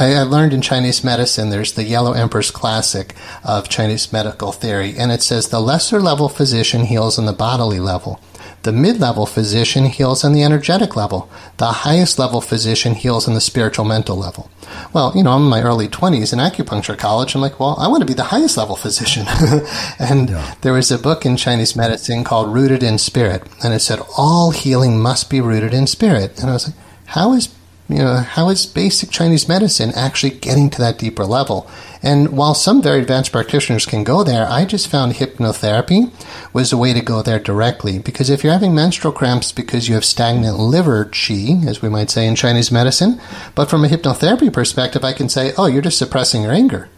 [0.00, 3.14] I, learned in Chinese medicine, there's the Yellow Emperor's Classic
[3.44, 7.80] of Chinese medical theory, and it says the lesser level physician heals on the bodily
[7.80, 8.20] level.
[8.66, 11.30] The mid level physician heals on the energetic level.
[11.58, 14.50] The highest level physician heals on the spiritual mental level.
[14.92, 17.36] Well, you know, I'm in my early 20s in acupuncture college.
[17.36, 19.24] I'm like, well, I want to be the highest level physician.
[20.00, 20.56] and yeah.
[20.62, 23.44] there was a book in Chinese medicine called Rooted in Spirit.
[23.62, 26.40] And it said, all healing must be rooted in spirit.
[26.40, 27.54] And I was like, how is
[27.88, 31.68] you know, how is basic Chinese medicine actually getting to that deeper level?
[32.02, 36.10] And while some very advanced practitioners can go there, I just found hypnotherapy
[36.52, 37.98] was a way to go there directly.
[37.98, 42.10] Because if you're having menstrual cramps because you have stagnant liver qi, as we might
[42.10, 43.20] say in Chinese medicine,
[43.54, 46.88] but from a hypnotherapy perspective, I can say, oh, you're just suppressing your anger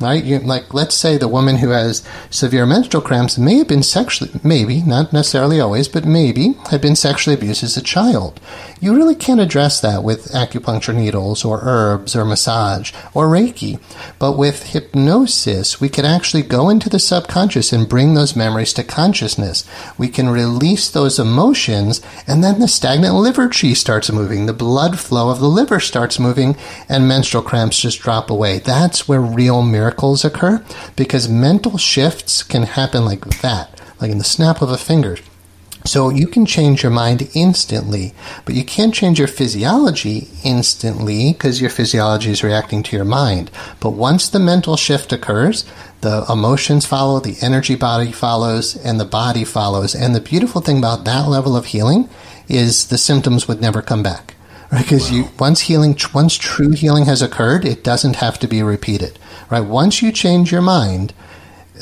[0.00, 0.22] right?
[0.22, 4.30] You, like, let's say the woman who has severe menstrual cramps may have been sexually,
[4.44, 8.40] maybe, not necessarily always, but maybe, had been sexually abused as a child.
[8.80, 13.80] You really can't address that with acupuncture needles or herbs or massage or Reiki.
[14.18, 18.84] But with hypnosis, we can actually go into the subconscious and bring those memories to
[18.84, 19.68] consciousness.
[19.98, 24.46] We can release those emotions, and then the stagnant liver chi starts moving.
[24.46, 26.56] The blood flow of the liver starts moving,
[26.88, 28.60] and menstrual cramps just drop away.
[28.60, 30.62] That's where real miracles miracles occur
[30.96, 35.16] because mental shifts can happen like that, like in the snap of a finger.
[35.86, 38.12] So you can change your mind instantly,
[38.44, 43.50] but you can't change your physiology instantly because your physiology is reacting to your mind.
[43.80, 45.64] But once the mental shift occurs,
[46.02, 49.94] the emotions follow, the energy body follows, and the body follows.
[49.94, 52.10] And the beautiful thing about that level of healing
[52.46, 54.34] is the symptoms would never come back.
[54.70, 55.16] Because wow.
[55.16, 59.18] you once healing, once true healing has occurred, it doesn't have to be repeated
[59.50, 59.60] right?
[59.60, 61.12] Once you change your mind,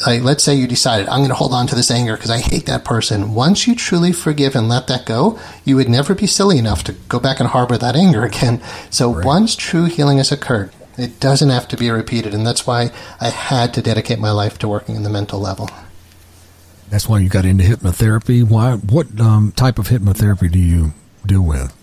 [0.06, 2.38] like let's say you decided I'm going to hold on to this anger because I
[2.38, 3.34] hate that person.
[3.34, 6.92] Once you truly forgive and let that go, you would never be silly enough to
[7.08, 8.62] go back and harbor that anger again.
[8.90, 9.24] So right.
[9.24, 13.28] once true healing has occurred, it doesn't have to be repeated, and that's why I
[13.28, 15.68] had to dedicate my life to working in the mental level.
[16.88, 18.48] That's why you got into hypnotherapy.
[18.48, 18.76] Why?
[18.76, 20.94] What um, type of hypnotherapy do you
[21.26, 21.74] deal with?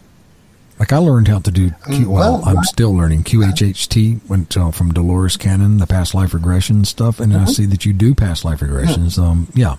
[0.83, 4.69] Like I learned how to do Q, well, well, I'm still learning QHHT went uh,
[4.71, 7.43] from Dolores Cannon, the past life regression stuff, and mm-hmm.
[7.43, 9.17] I see that you do past life regressions.
[9.17, 9.77] Um, yeah,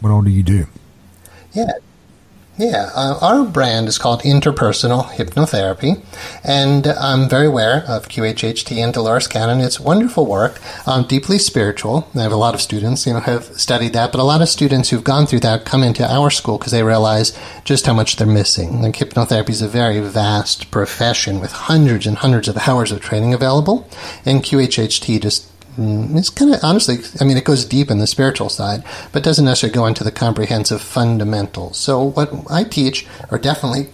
[0.00, 0.66] what all do you do?
[1.52, 1.72] Yeah,
[2.58, 6.04] yeah, uh, our brand is called Interpersonal Hypnotherapy,
[6.44, 9.60] and I'm very aware of QHHT and Dolores Cannon.
[9.60, 12.08] It's wonderful work, um, deeply spiritual.
[12.14, 14.48] I have a lot of students, you know, have studied that, but a lot of
[14.48, 18.16] students who've gone through that come into our school because they realize just how much
[18.16, 18.82] they're missing.
[18.82, 23.32] Like hypnotherapy is a very vast profession with hundreds and hundreds of hours of training
[23.32, 23.88] available,
[24.26, 25.46] and QHHT just
[25.78, 29.44] it's kind of honestly, I mean, it goes deep in the spiritual side, but doesn't
[29.44, 31.76] necessarily go into the comprehensive fundamentals.
[31.76, 33.88] So, what I teach are definitely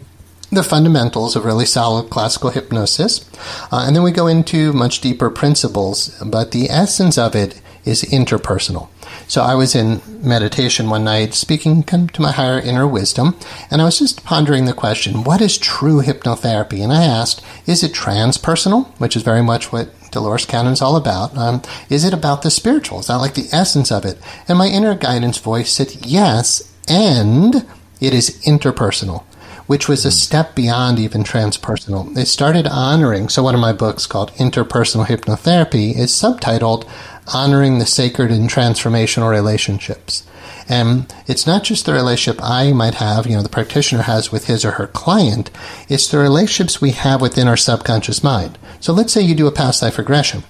[0.51, 3.29] the fundamentals of really solid classical hypnosis,
[3.73, 6.17] uh, and then we go into much deeper principles.
[6.25, 8.89] But the essence of it is interpersonal.
[9.29, 13.37] So I was in meditation one night, speaking to my higher inner wisdom,
[13.71, 16.83] and I was just pondering the question, what is true hypnotherapy?
[16.83, 21.37] And I asked, is it transpersonal, which is very much what Dolores is all about?
[21.37, 23.01] Um, is it about the spiritual?
[23.01, 24.19] Is that like the essence of it?
[24.49, 27.67] And my inner guidance voice said, yes, and
[28.01, 29.25] it is interpersonal
[29.67, 32.17] which was a step beyond even transpersonal.
[32.17, 36.89] It started honoring, so one of my books called Interpersonal Hypnotherapy is subtitled
[37.35, 40.25] Honoring the Sacred and Transformational Relationships.
[40.69, 44.47] And it's not just the relationship I might have, you know, the practitioner has with
[44.47, 45.51] his or her client,
[45.89, 48.59] it's the relationships we have within our subconscious mind.
[48.81, 50.43] So let's say you do a past life regression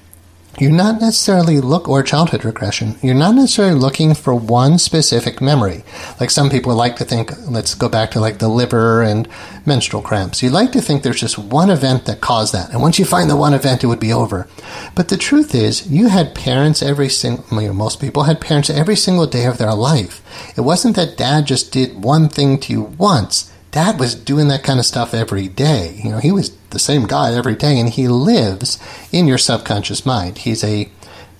[0.59, 2.97] you're not necessarily look or childhood regression.
[3.03, 5.85] You're not necessarily looking for one specific memory.
[6.19, 9.29] Like some people like to think, let's go back to like the liver and
[9.66, 10.42] menstrual cramps.
[10.42, 12.71] You like to think there's just one event that caused that.
[12.71, 14.49] And once you find the one event, it would be over.
[14.95, 18.97] But the truth is, you had parents every single, know, most people had parents every
[18.97, 20.23] single day of their life.
[20.57, 24.62] It wasn't that dad just did one thing to you once dad was doing that
[24.62, 26.01] kind of stuff every day.
[26.03, 28.79] You know, he was the same guy every day, and he lives
[29.12, 30.39] in your subconscious mind.
[30.39, 30.89] He's a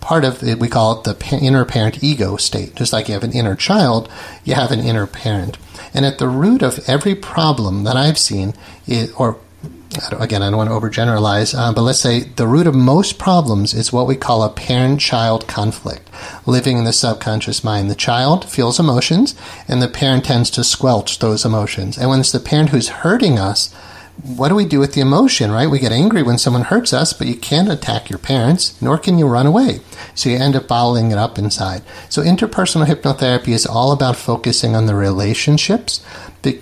[0.01, 2.75] part of it, we call it the inner parent ego state.
[2.75, 4.11] Just like you have an inner child,
[4.45, 5.57] you have an inner parent.
[5.95, 8.53] And at the root of every problem that I've seen,
[9.17, 9.39] or
[10.13, 13.75] again, I don't want to overgeneralize, uh, but let's say the root of most problems
[13.75, 16.11] is what we call a parent child conflict,
[16.45, 17.91] living in the subconscious mind.
[17.91, 19.35] The child feels emotions,
[19.69, 21.97] and the parent tends to squelch those emotions.
[21.97, 23.75] And when it's the parent who's hurting us,
[24.23, 25.71] what do we do with the emotion, right?
[25.71, 29.19] We get angry when someone hurts us, but you can't attack your parents, nor can
[29.19, 29.81] you run away.
[30.15, 31.83] So you end up bottling it up inside.
[32.09, 36.05] So interpersonal hypnotherapy is all about focusing on the relationships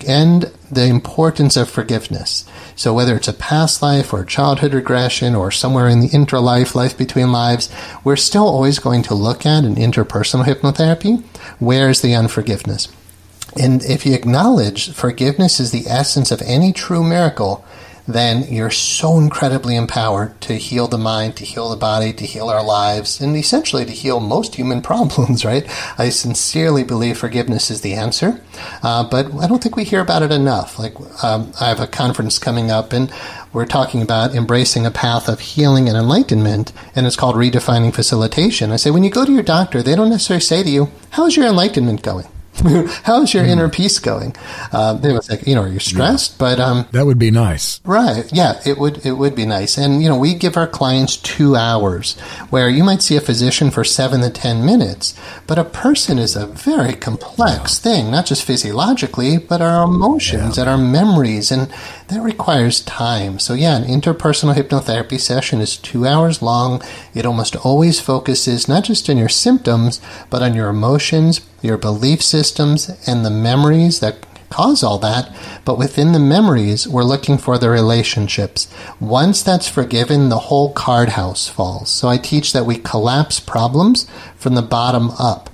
[0.07, 2.43] and the importance of forgiveness.
[2.75, 6.97] So whether it's a past life or childhood regression or somewhere in the interlife, life
[6.97, 7.71] between lives,
[8.03, 11.23] we're still always going to look at in interpersonal hypnotherapy,
[11.59, 12.87] where's the unforgiveness?
[13.59, 17.65] And if you acknowledge forgiveness is the essence of any true miracle,
[18.07, 22.49] then you're so incredibly empowered to heal the mind, to heal the body, to heal
[22.49, 25.65] our lives, and essentially to heal most human problems, right?
[25.97, 28.41] I sincerely believe forgiveness is the answer,
[28.83, 30.77] uh, but I don't think we hear about it enough.
[30.77, 33.11] Like, um, I have a conference coming up, and
[33.53, 38.71] we're talking about embracing a path of healing and enlightenment, and it's called redefining facilitation.
[38.71, 41.35] I say, when you go to your doctor, they don't necessarily say to you, How's
[41.35, 42.27] your enlightenment going?
[43.03, 43.49] How's your mm.
[43.49, 44.33] inner peace going?
[44.71, 46.33] Uh, it was like, you know, are you stressed?
[46.33, 46.37] Yeah.
[46.39, 48.23] But um, that would be nice, right?
[48.31, 49.05] Yeah, it would.
[49.05, 49.77] It would be nice.
[49.77, 52.17] And you know, we give our clients two hours,
[52.49, 56.37] where you might see a physician for seven to ten minutes, but a person is
[56.37, 57.91] a very complex yeah.
[57.91, 60.63] thing, not just physiologically, but our emotions yeah.
[60.63, 61.69] and our memories, and
[62.07, 63.37] that requires time.
[63.37, 66.81] So yeah, an interpersonal hypnotherapy session is two hours long.
[67.13, 72.21] It almost always focuses not just on your symptoms, but on your emotions your belief
[72.21, 75.35] systems, and the memories that cause all that.
[75.65, 78.73] But within the memories, we're looking for the relationships.
[78.99, 81.89] Once that's forgiven, the whole card house falls.
[81.89, 85.49] So I teach that we collapse problems from the bottom up.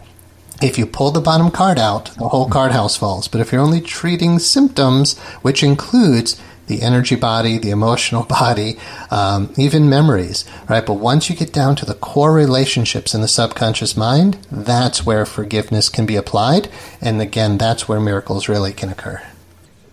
[0.62, 3.28] If you pull the bottom card out, the whole card house falls.
[3.28, 6.40] But if you're only treating symptoms, which includes
[6.72, 8.78] the energy body, the emotional body,
[9.12, 10.86] um, even memories, right?
[10.86, 15.26] But once you get down to the core relationships in the subconscious mind, that's where
[15.26, 16.70] forgiveness can be applied.
[17.02, 19.22] And again, that's where miracles really can occur.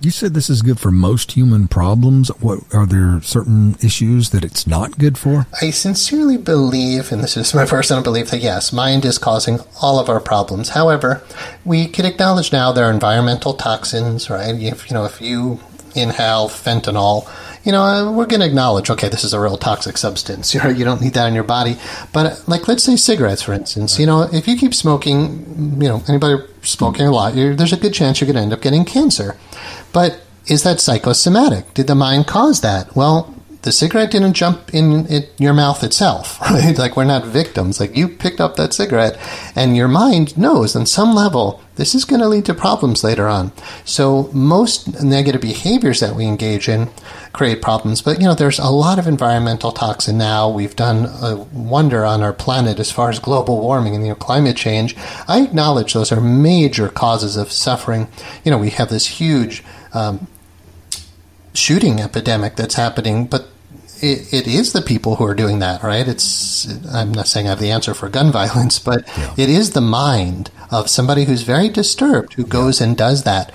[0.01, 2.29] You said this is good for most human problems.
[2.41, 5.49] What are there certain issues that it's not good for?
[5.61, 9.99] I sincerely believe, and this is my personal belief, that yes, mind is causing all
[9.99, 10.69] of our problems.
[10.69, 11.25] However,
[11.65, 14.55] we can acknowledge now there are environmental toxins, right?
[14.55, 15.59] If you know, if you
[15.95, 17.29] inhale fentanyl,
[17.65, 20.55] you know, uh, we're going to acknowledge, okay, this is a real toxic substance.
[20.59, 21.77] You, you don't need that in your body.
[22.13, 23.99] But uh, like, let's say cigarettes, for instance.
[23.99, 27.93] You know, if you keep smoking, you know, anybody smoking a lot, there's a good
[27.93, 29.37] chance you're going to end up getting cancer.
[29.93, 31.75] But is that psychosomatic?
[31.75, 32.97] Did the mind cause that?
[32.97, 36.77] Well, the cigarette didn't jump in, in your mouth itself, right?
[36.77, 37.81] Like we're not victims.
[37.81, 39.19] Like you picked up that cigarette,
[39.55, 43.29] and your mind knows on some level this is going to lead to problems later
[43.29, 43.53] on.
[43.85, 46.91] So most negative behaviors that we engage in
[47.33, 48.03] create problems.
[48.03, 50.51] But you know, there's a lot of environmental toxin now.
[50.51, 54.17] We've done a wonder on our planet as far as global warming and you know,
[54.17, 54.97] climate change.
[55.29, 58.09] I acknowledge those are major causes of suffering.
[58.45, 59.63] You know, we have this huge
[59.95, 60.27] um,
[61.55, 63.49] shooting epidemic that's happening, but
[64.01, 66.07] it, it is the people who are doing that, right?
[66.07, 69.35] It's I'm not saying I have the answer for gun violence, but yeah.
[69.37, 73.53] it is the mind of somebody who's very disturbed who goes and does that.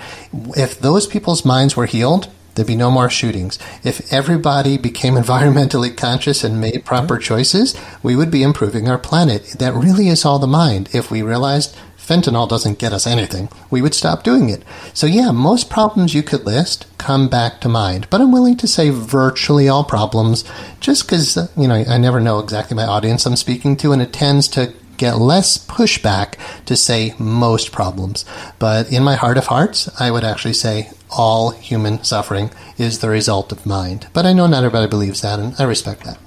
[0.56, 3.58] If those people's minds were healed, There'd be no more shootings.
[3.82, 9.56] If everybody became environmentally conscious and made proper choices, we would be improving our planet.
[9.58, 10.88] That really is all the mind.
[10.92, 14.62] If we realized fentanyl doesn't get us anything, we would stop doing it.
[14.92, 18.08] So, yeah, most problems you could list come back to mind.
[18.10, 20.44] But I'm willing to say virtually all problems
[20.80, 24.12] just because, you know, I never know exactly my audience I'm speaking to, and it
[24.12, 26.36] tends to get less pushback
[26.66, 28.24] to say most problems.
[28.58, 33.08] But in my heart of hearts, I would actually say all human suffering is the
[33.08, 34.06] result of mind.
[34.12, 36.18] But I know not everybody believes that, and I respect that.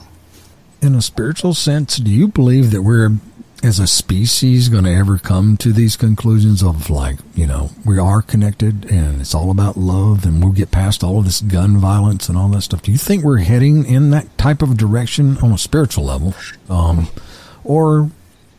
[0.82, 3.18] In a spiritual sense, do you believe that we're,
[3.68, 8.00] as a species, going to ever come to these conclusions of like, you know, we
[8.00, 11.78] are connected and it's all about love and we'll get past all of this gun
[11.78, 12.82] violence and all that stuff?
[12.82, 16.34] Do you think we're heading in that type of direction on a spiritual level?
[16.70, 17.10] Um,
[17.66, 18.10] or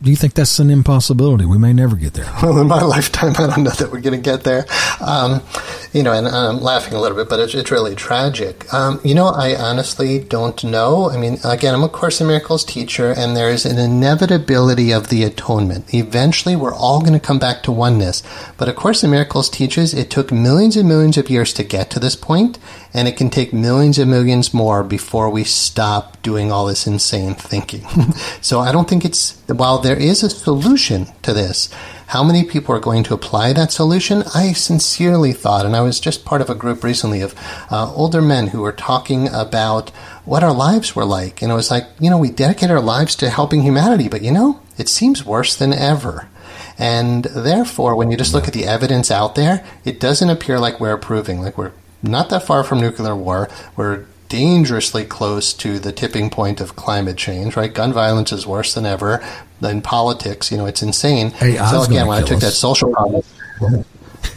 [0.01, 1.43] do you think that's an impossibility?
[1.43, 2.31] We may never get there.
[2.43, 4.65] Well, in my lifetime, I don't know that we're going to get there.
[5.01, 5.41] Um,
[5.91, 8.71] you know, and I'm laughing a little bit, but it's, it's really tragic.
[8.73, 11.09] Um, you know, I honestly don't know.
[11.09, 15.09] I mean, again, I'm a Course in Miracles teacher, and there is an inevitability of
[15.09, 15.91] the atonement.
[15.93, 18.21] Eventually, we're all going to come back to oneness.
[18.57, 21.89] But A Course in Miracles teaches it took millions and millions of years to get
[21.91, 22.59] to this point,
[22.93, 27.33] and it can take millions and millions more before we stop doing all this insane
[27.33, 27.85] thinking.
[28.41, 31.69] so I don't think it's, while there is a solution to this,
[32.09, 34.23] how many people are going to apply that solution?
[34.33, 37.35] I sincerely thought, and I was just part of a group recently of
[37.69, 39.91] uh, older men who were talking about
[40.25, 41.43] what our lives were like.
[41.43, 44.31] And it was like, you know, we dedicate our lives to helping humanity, but you
[44.31, 46.27] know, it seems worse than ever.
[46.79, 50.79] And therefore, when you just look at the evidence out there, it doesn't appear like
[50.79, 53.49] we're approving, like we're not that far from nuclear war.
[53.75, 57.73] We're dangerously close to the tipping point of climate change, right?
[57.73, 59.23] Gun violence is worse than ever.
[59.61, 61.33] In politics, you know, it's insane.
[61.41, 62.43] AI so again, when I took us.
[62.43, 63.23] that social problem,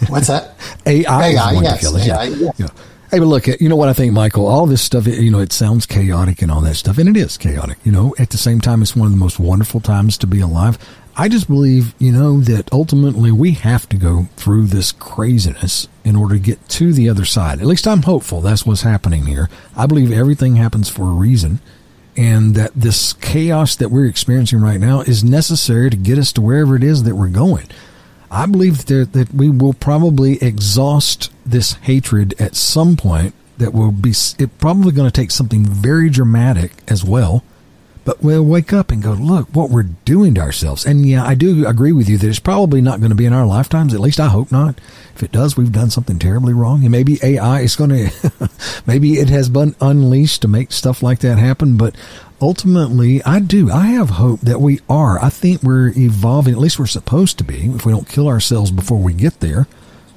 [0.09, 0.57] what's that?
[0.87, 2.09] AI, AI, yes, to kill us.
[2.09, 2.51] AI, yeah.
[2.57, 2.67] Yeah.
[3.13, 4.47] Hey, but look, you know what I think, Michael?
[4.47, 7.37] All this stuff, you know, it sounds chaotic and all that stuff, and it is
[7.37, 7.77] chaotic.
[7.85, 10.41] You know, at the same time, it's one of the most wonderful times to be
[10.41, 10.79] alive.
[11.15, 16.17] I just believe, you know, that ultimately we have to go through this craziness in
[16.17, 17.61] order to get to the other side.
[17.61, 19.51] At least I'm hopeful that's what's happening here.
[19.77, 21.61] I believe everything happens for a reason
[22.17, 26.41] and that this chaos that we're experiencing right now is necessary to get us to
[26.41, 27.67] wherever it is that we're going.
[28.31, 33.93] I believe that, that we will probably exhaust this hatred at some point that will
[33.93, 37.45] be it probably going to take something very dramatic as well
[38.05, 40.85] but we'll wake up and go, look what we're doing to ourselves.
[40.85, 43.33] And yeah, I do agree with you that it's probably not going to be in
[43.33, 43.95] our lifetimes.
[43.95, 44.81] At least I hope not.
[45.15, 46.83] If it does, we've done something terribly wrong.
[46.83, 48.51] And maybe AI is going to,
[48.87, 51.77] maybe it has been unleashed to make stuff like that happen.
[51.77, 51.95] But
[52.41, 53.71] ultimately, I do.
[53.71, 55.23] I have hope that we are.
[55.23, 56.55] I think we're evolving.
[56.55, 57.67] At least we're supposed to be.
[57.67, 59.69] If we don't kill ourselves before we get there,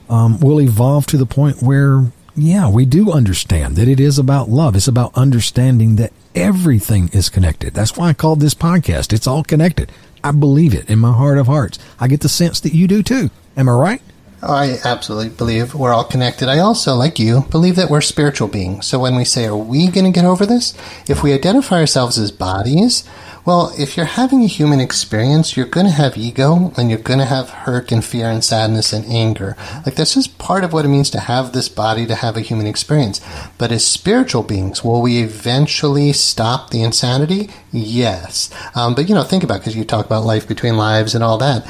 [0.10, 4.50] um, we'll evolve to the point where yeah, we do understand that it is about
[4.50, 4.76] love.
[4.76, 7.74] It's about understanding that everything is connected.
[7.74, 9.13] That's why I called this podcast.
[9.13, 9.91] It's all connected.
[10.24, 11.80] I believe it in my heart of hearts.
[12.00, 13.30] I get the sense that you do too.
[13.56, 14.02] Am I right?
[14.43, 16.50] Oh, I absolutely believe we're all connected.
[16.50, 18.86] I also, like you, believe that we're spiritual beings.
[18.86, 20.74] So when we say, are we going to get over this?
[21.08, 23.08] If we identify ourselves as bodies,
[23.45, 27.19] well, if you're having a human experience, you're going to have ego and you're going
[27.19, 29.55] to have hurt and fear and sadness and anger.
[29.86, 32.41] Like, this is part of what it means to have this body, to have a
[32.41, 33.21] human experience.
[33.60, 37.51] But as spiritual beings, will we eventually stop the insanity?
[37.71, 38.49] Yes.
[38.73, 41.38] Um, but, you know, think about because you talk about life between lives and all
[41.38, 41.67] that.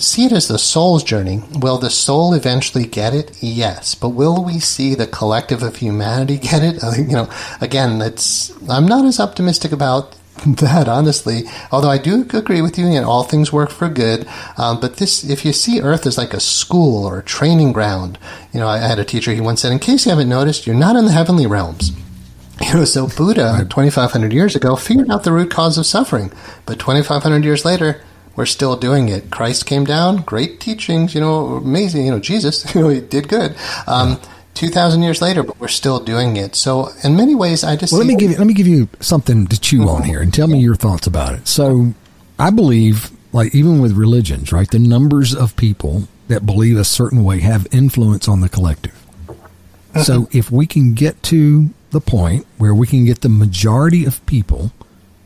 [0.00, 1.42] See it as the soul's journey.
[1.60, 3.40] Will the soul eventually get it?
[3.40, 3.94] Yes.
[3.94, 6.82] But will we see the collective of humanity get it?
[6.98, 7.30] You know,
[7.60, 11.42] again, it's, I'm not as optimistic about that honestly.
[11.70, 14.28] Although I do agree with you, you know, all things work for good.
[14.56, 18.18] Um, but this, if you see Earth as like a school or a training ground,
[18.52, 19.32] you know, I, I had a teacher.
[19.32, 21.92] He once said, "In case you haven't noticed, you're not in the heavenly realms."
[22.60, 26.32] You know, so Buddha, 2,500 years ago, figured out the root cause of suffering.
[26.66, 28.02] But 2,500 years later,
[28.34, 29.30] we're still doing it.
[29.30, 32.06] Christ came down, great teachings, you know, amazing.
[32.06, 33.54] You know, Jesus, you know, he did good.
[33.86, 34.20] Um,
[34.58, 36.56] 2,000 years later, but we're still doing it.
[36.56, 37.92] So, in many ways, I just.
[37.92, 39.88] Well, let me, give you, let me give you something to chew mm-hmm.
[39.88, 41.46] on here and tell me your thoughts about it.
[41.46, 41.94] So,
[42.40, 47.22] I believe, like, even with religions, right, the numbers of people that believe a certain
[47.22, 48.92] way have influence on the collective.
[49.28, 50.00] Mm-hmm.
[50.00, 54.24] So, if we can get to the point where we can get the majority of
[54.26, 54.72] people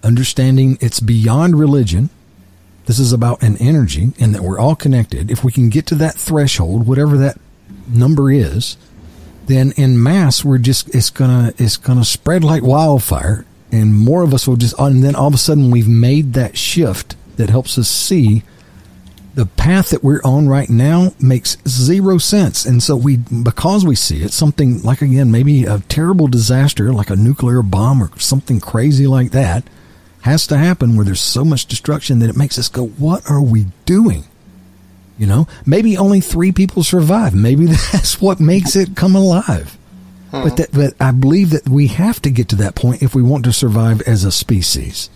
[0.02, 2.10] understanding it's beyond religion,
[2.84, 5.30] this is about an energy and that we're all connected.
[5.30, 7.38] If we can get to that threshold, whatever that
[7.88, 8.76] number is,
[9.46, 14.34] then in mass we're just it's gonna it's gonna spread like wildfire and more of
[14.34, 17.78] us will just and then all of a sudden we've made that shift that helps
[17.78, 18.42] us see
[19.34, 22.66] the path that we're on right now makes zero sense.
[22.66, 27.08] And so we, because we see it, something like again, maybe a terrible disaster, like
[27.10, 29.64] a nuclear bomb or something crazy like that
[30.22, 33.42] has to happen where there's so much destruction that it makes us go, what are
[33.42, 34.24] we doing?
[35.22, 37.32] You know, maybe only three people survive.
[37.32, 39.78] Maybe that's what makes it come alive.
[40.32, 40.42] Hmm.
[40.42, 43.22] But that, but I believe that we have to get to that point if we
[43.22, 45.10] want to survive as a species,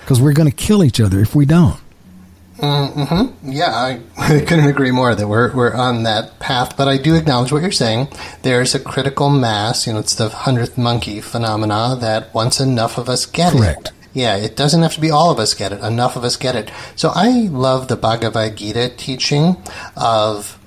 [0.00, 1.78] because we're going to kill each other if we don't.
[2.56, 3.52] Mm-hmm.
[3.52, 6.74] Yeah, I, I, couldn't agree more that we're, we're on that path.
[6.78, 8.08] But I do acknowledge what you're saying.
[8.40, 13.10] There's a critical mass, you know, it's the hundredth monkey phenomena that once enough of
[13.10, 13.88] us get Correct.
[13.88, 13.92] it.
[14.12, 15.80] Yeah, it doesn't have to be all of us get it.
[15.80, 16.70] Enough of us get it.
[16.96, 19.56] So I love the Bhagavad Gita teaching
[19.96, 20.58] of.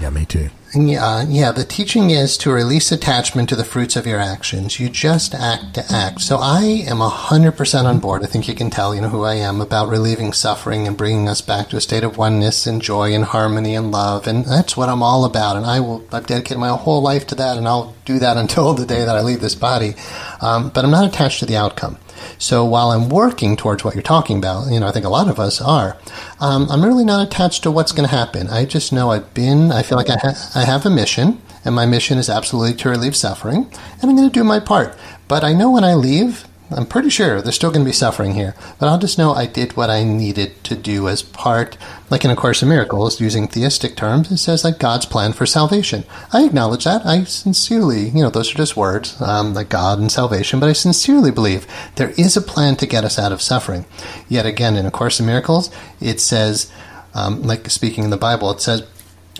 [0.00, 0.50] Yeah, me too.
[0.74, 1.50] Yeah, yeah.
[1.50, 4.78] The teaching is to release attachment to the fruits of your actions.
[4.78, 6.20] You just act to act.
[6.20, 8.22] So I am hundred percent on board.
[8.22, 11.28] I think you can tell, you know, who I am about relieving suffering and bringing
[11.28, 14.28] us back to a state of oneness and joy and harmony and love.
[14.28, 15.56] And that's what I'm all about.
[15.56, 16.04] And I will.
[16.12, 19.16] I've dedicated my whole life to that, and I'll do that until the day that
[19.16, 19.94] I leave this body.
[20.40, 21.98] Um, but I'm not attached to the outcome.
[22.38, 25.28] So while I'm working towards what you're talking about, you know, I think a lot
[25.28, 25.96] of us are,
[26.40, 28.48] um, I'm really not attached to what's going to happen.
[28.48, 31.74] I just know I've been, I feel like I, ha- I have a mission, and
[31.74, 33.66] my mission is absolutely to relieve suffering,
[34.00, 34.96] and I'm going to do my part.
[35.28, 38.34] But I know when I leave, I'm pretty sure there's still going to be suffering
[38.34, 41.76] here, but I'll just know I did what I needed to do as part,
[42.10, 45.46] like in A Course in Miracles, using theistic terms, it says like God's plan for
[45.46, 46.04] salvation.
[46.32, 47.04] I acknowledge that.
[47.04, 50.72] I sincerely, you know, those are just words, um, like God and salvation, but I
[50.74, 51.66] sincerely believe
[51.96, 53.84] there is a plan to get us out of suffering.
[54.28, 56.70] Yet again, in A Course in Miracles, it says,
[57.14, 58.86] um, like speaking in the Bible, it says,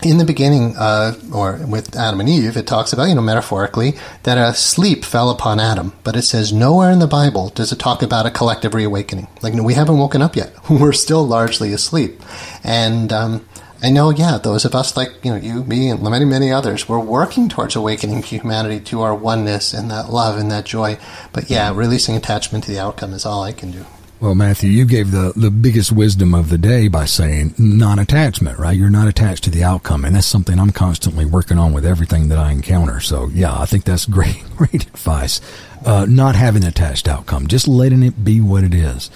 [0.02, 3.94] in the beginning, uh, or with Adam and Eve, it talks about, you know, metaphorically,
[4.22, 5.92] that a sleep fell upon Adam.
[6.04, 9.28] But it says nowhere in the Bible does it talk about a collective reawakening.
[9.42, 10.52] Like, we haven't woken up yet.
[10.70, 12.20] We're still largely asleep.
[12.64, 13.46] And, um,
[13.82, 16.86] I know, yeah, those of us like, you know, you, me, and many, many others,
[16.86, 20.98] we're working towards awakening humanity to our oneness and that love and that joy.
[21.32, 23.86] But yeah, releasing attachment to the outcome is all I can do.
[24.20, 28.58] Well, Matthew, you gave the, the biggest wisdom of the day by saying non attachment,
[28.58, 28.76] right?
[28.76, 30.04] You're not attached to the outcome.
[30.04, 33.00] And that's something I'm constantly working on with everything that I encounter.
[33.00, 35.40] So, yeah, I think that's great, great advice.
[35.86, 39.10] Uh, not having attached outcome, just letting it be what it is.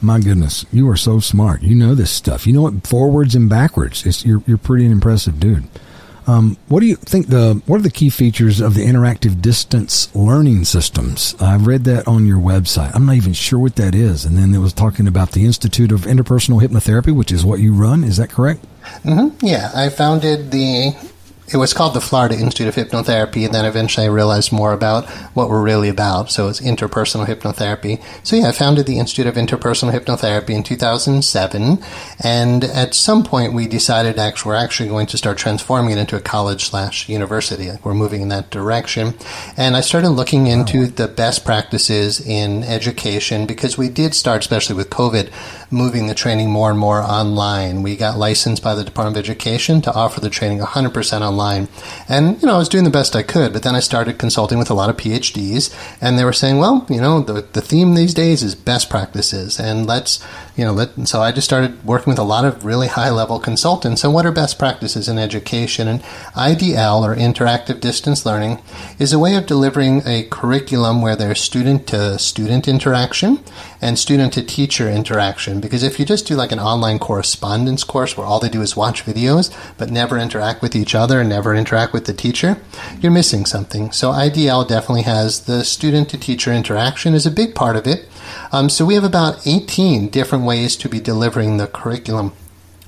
[0.00, 1.62] My goodness, you are so smart.
[1.62, 2.44] You know this stuff.
[2.44, 4.04] You know it forwards and backwards.
[4.04, 5.68] It's, you're, you're pretty an impressive dude.
[6.30, 10.14] Um, what do you think the what are the key features of the interactive distance
[10.14, 11.34] learning systems?
[11.40, 12.94] I read that on your website.
[12.94, 14.24] I'm not even sure what that is.
[14.24, 17.74] And then it was talking about the Institute of Interpersonal Hypnotherapy, which is what you
[17.74, 18.04] run.
[18.04, 18.64] Is that correct?
[19.02, 19.44] Mm-hmm.
[19.44, 20.92] Yeah, I founded the
[21.52, 25.08] it was called the Florida Institute of Hypnotherapy, and then eventually I realized more about
[25.34, 26.30] what we're really about.
[26.30, 28.00] So it's interpersonal hypnotherapy.
[28.22, 31.82] So yeah, I founded the Institute of Interpersonal Hypnotherapy in 2007,
[32.22, 36.16] and at some point we decided actually we're actually going to start transforming it into
[36.16, 37.68] a college slash university.
[37.68, 39.14] Like we're moving in that direction,
[39.56, 44.42] and I started looking oh, into the best practices in education because we did start,
[44.42, 45.32] especially with COVID,
[45.68, 47.82] moving the training more and more online.
[47.82, 51.68] We got licensed by the Department of Education to offer the training 100% online online.
[52.08, 54.58] And, you know, I was doing the best I could, but then I started consulting
[54.58, 57.94] with a lot of PhDs, and they were saying, well, you know, the, the theme
[57.94, 60.22] these days is best practices, and let's,
[60.60, 63.40] you know, let, so I just started working with a lot of really high level
[63.40, 64.04] consultants.
[64.04, 65.88] And what are best practices in education?
[65.88, 66.02] And
[66.36, 68.60] IDL, or interactive distance learning,
[68.98, 73.42] is a way of delivering a curriculum where there's student to student interaction
[73.80, 75.62] and student to teacher interaction.
[75.62, 78.76] Because if you just do like an online correspondence course where all they do is
[78.76, 82.58] watch videos but never interact with each other and never interact with the teacher,
[83.00, 83.92] you're missing something.
[83.92, 88.06] So IDL definitely has the student to teacher interaction is a big part of it.
[88.52, 92.32] Um, so we have about 18 different ways to be delivering the curriculum.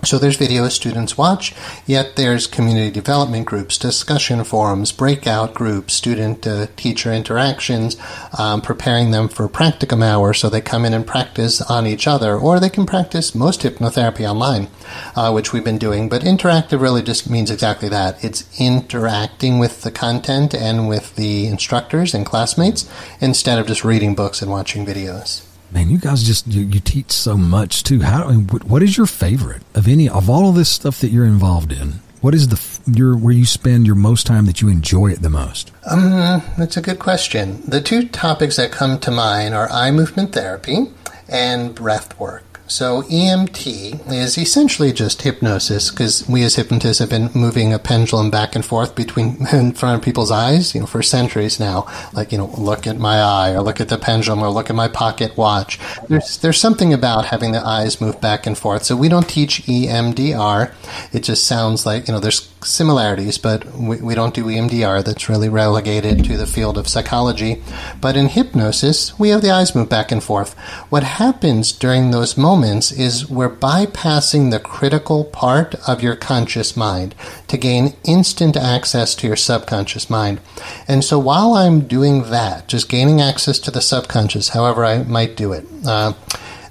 [0.05, 1.55] So there's videos students watch,
[1.87, 7.97] yet there's community development groups, discussion forums, breakout groups, student to teacher interactions,
[8.37, 12.37] um, preparing them for practicum hours so they come in and practice on each other,
[12.37, 14.67] or they can practice most hypnotherapy online,
[15.15, 16.09] uh, which we've been doing.
[16.09, 18.25] But interactive really just means exactly that.
[18.25, 22.91] It's interacting with the content and with the instructors and classmates
[23.21, 25.52] instead of just reading books and watching videos.
[25.73, 28.03] Man, you guys just you, you teach so much too.
[28.03, 31.73] How what is your favorite of any of all of this stuff that you're involved
[31.73, 32.01] in?
[32.21, 35.31] What is the your where you spend your most time that you enjoy it the
[35.31, 35.73] most?
[35.91, 37.63] Um, that's a good question.
[37.67, 40.89] The two topics that come to mind are eye movement therapy
[41.27, 42.52] and breath work.
[42.69, 48.31] So EMT is essentially just hypnosis because we as hypnotists have been moving a pendulum
[48.31, 51.87] back and forth between in front of people's eyes, you know, for centuries now.
[52.13, 54.77] Like, you know, look at my eye or look at the pendulum or look at
[54.77, 55.79] my pocket watch.
[56.09, 58.85] There's there's something about having the eyes move back and forth.
[58.85, 60.73] So we don't teach EMDR.
[61.13, 65.05] It just sounds like, you know, there's similarities, but we, we don't do EMDR.
[65.05, 67.63] That's really relegated to the field of psychology.
[68.01, 70.57] But in hypnosis, we have the eyes move back and forth.
[70.89, 72.52] What happens during those moments
[72.93, 77.15] is we're bypassing the critical part of your conscious mind
[77.49, 80.41] to gain instant access to your subconscious mind.
[80.87, 85.37] And so while I'm doing that, just gaining access to the subconscious, however I might
[85.37, 86.13] do it, uh,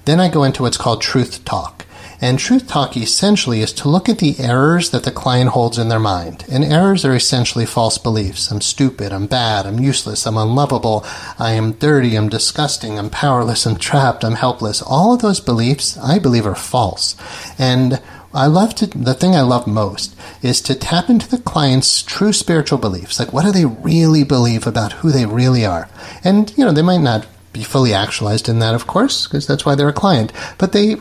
[0.04, 1.84] then I go into what's called truth talk.
[2.22, 5.88] And truth talk essentially is to look at the errors that the client holds in
[5.88, 6.44] their mind.
[6.48, 8.52] And errors are essentially false beliefs.
[8.52, 11.04] I'm stupid, I'm bad, I'm useless, I'm unlovable,
[11.36, 14.80] I am dirty, I'm disgusting, I'm powerless, I'm trapped, I'm helpless.
[14.80, 17.16] All of those beliefs, I believe, are false.
[17.58, 18.00] And
[18.32, 22.32] I love to, the thing I love most is to tap into the client's true
[22.32, 23.18] spiritual beliefs.
[23.18, 25.88] Like, what do they really believe about who they really are?
[26.22, 29.66] And, you know, they might not be fully actualized in that, of course, because that's
[29.66, 30.32] why they're a client.
[30.56, 30.96] But they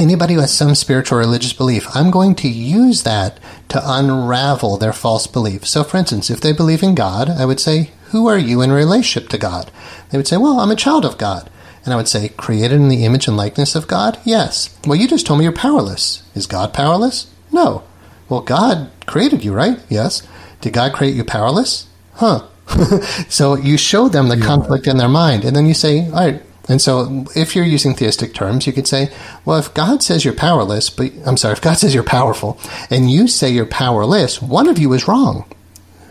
[0.00, 3.38] anybody who has some spiritual or religious belief, I'm going to use that
[3.68, 5.66] to unravel their false belief.
[5.66, 8.72] So, for instance, if they believe in God, I would say, Who are you in
[8.72, 9.70] relationship to God?
[10.10, 11.50] They would say, Well, I'm a child of God.
[11.84, 14.18] And I would say, Created in the image and likeness of God?
[14.24, 14.76] Yes.
[14.86, 16.22] Well, you just told me you're powerless.
[16.34, 17.32] Is God powerless?
[17.52, 17.84] No.
[18.28, 19.78] Well, God created you, right?
[19.88, 20.22] Yes.
[20.60, 21.86] Did God create you powerless?
[22.14, 22.46] Huh.
[23.28, 24.44] so you show them the yeah.
[24.44, 27.94] conflict in their mind, and then you say, All right, and so, if you're using
[27.94, 29.10] theistic terms, you could say,
[29.44, 32.58] well, if God says you're powerless, but I'm sorry, if God says you're powerful
[32.90, 35.46] and you say you're powerless, one of you is wrong.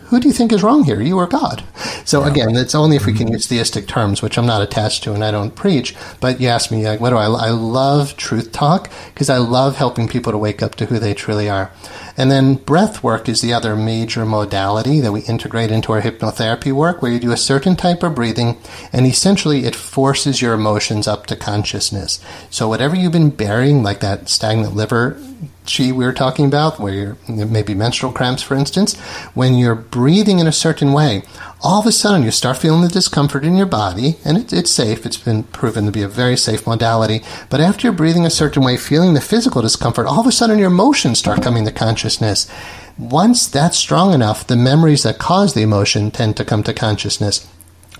[0.08, 1.62] Who do you think is wrong here, you or God?
[2.04, 2.30] So yeah.
[2.30, 5.22] again, it's only if we can use theistic terms, which I'm not attached to and
[5.22, 5.94] I don't preach.
[6.20, 7.26] But you ask me, like, what do I?
[7.26, 11.12] I love truth talk because I love helping people to wake up to who they
[11.12, 11.70] truly are.
[12.16, 16.72] And then breath work is the other major modality that we integrate into our hypnotherapy
[16.72, 18.56] work, where you do a certain type of breathing,
[18.92, 22.18] and essentially it forces your emotions up to consciousness.
[22.50, 25.20] So whatever you've been burying, like that stagnant liver
[25.68, 28.96] chi we were talking about, where maybe menstrual cramps, for instance,
[29.34, 31.22] when you're breathing in a certain way,
[31.60, 34.70] all of a sudden you start feeling the discomfort in your body, and it, it's
[34.70, 35.04] safe.
[35.04, 37.22] It's been proven to be a very safe modality.
[37.50, 40.58] But after you're breathing a certain way, feeling the physical discomfort, all of a sudden
[40.58, 42.48] your emotions start coming to consciousness.
[42.96, 47.46] Once that's strong enough, the memories that cause the emotion tend to come to consciousness.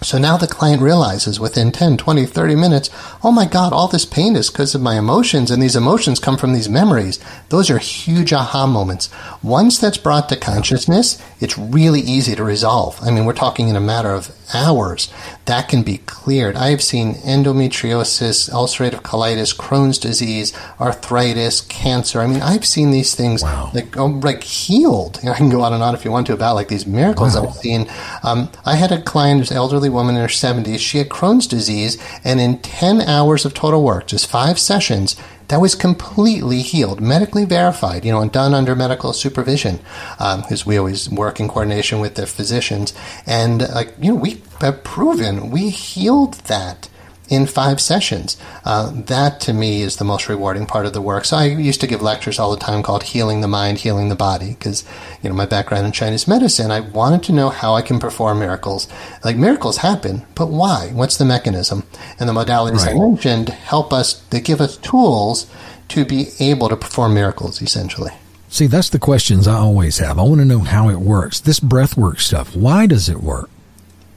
[0.01, 2.88] So now the client realizes within 10, 20, 30 minutes,
[3.24, 6.36] oh my God, all this pain is because of my emotions, and these emotions come
[6.36, 7.18] from these memories.
[7.49, 9.11] Those are huge aha moments.
[9.42, 12.99] Once that's brought to consciousness, it's really easy to resolve.
[13.03, 15.11] I mean, we're talking in a matter of hours.
[15.46, 16.57] That can be cleared.
[16.57, 22.20] I've seen endometriosis, ulcerative colitis, Crohn's disease, arthritis, cancer.
[22.20, 23.70] I mean, I've seen these things wow.
[23.74, 25.18] like, oh, like healed.
[25.22, 26.86] You know, I can go on and on if you want to about like these
[26.86, 27.46] miracles wow.
[27.46, 27.90] I've seen.
[28.22, 30.78] Um, I had a client who's elderly elderly woman in her 70s.
[30.78, 35.16] She had Crohn's disease, and in 10 hours of total work, just five sessions,
[35.49, 39.80] that was completely healed, medically verified, you know, and done under medical supervision,
[40.18, 42.92] because um, we always work in coordination with the physicians.
[43.26, 46.88] And, uh, you know, we have proven we healed that
[47.29, 48.37] in five sessions.
[48.64, 51.24] Uh, that to me is the most rewarding part of the work.
[51.24, 54.14] So I used to give lectures all the time called Healing the Mind, Healing the
[54.14, 54.85] Body, because,
[55.22, 58.41] you know, my background in Chinese medicine, I wanted to know how I can perform
[58.41, 58.89] miracles.
[59.24, 60.91] Like miracles happen, but why?
[60.93, 61.85] What's the mechanism?
[62.18, 62.97] And the modalities right.
[62.97, 65.47] I mentioned help us, they give us tools
[65.89, 68.12] to be able to perform miracles, essentially.
[68.49, 70.18] See, that's the questions I always have.
[70.18, 71.41] I want to know how it works.
[71.41, 73.51] This breath work stuff, why does it work?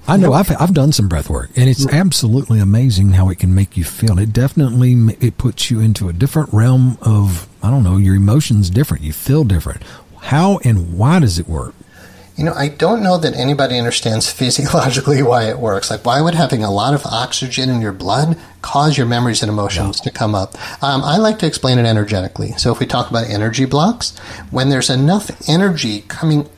[0.08, 3.54] I know I've I've done some breath work, and it's absolutely amazing how it can
[3.54, 4.20] make you feel.
[4.20, 8.70] It definitely it puts you into a different realm of I don't know your emotions
[8.70, 9.04] different.
[9.04, 9.84] You feel different.
[10.20, 11.76] How and why does it work?
[12.38, 15.92] You know, I don't know that anybody understands physiologically why it works.
[15.92, 19.50] Like, why would having a lot of oxygen in your blood cause your memories and
[19.50, 20.56] emotions to come up?
[20.84, 22.54] Um, I like to explain it energetically.
[22.54, 24.18] So, if we talk about energy blocks,
[24.50, 26.50] when there's enough energy coming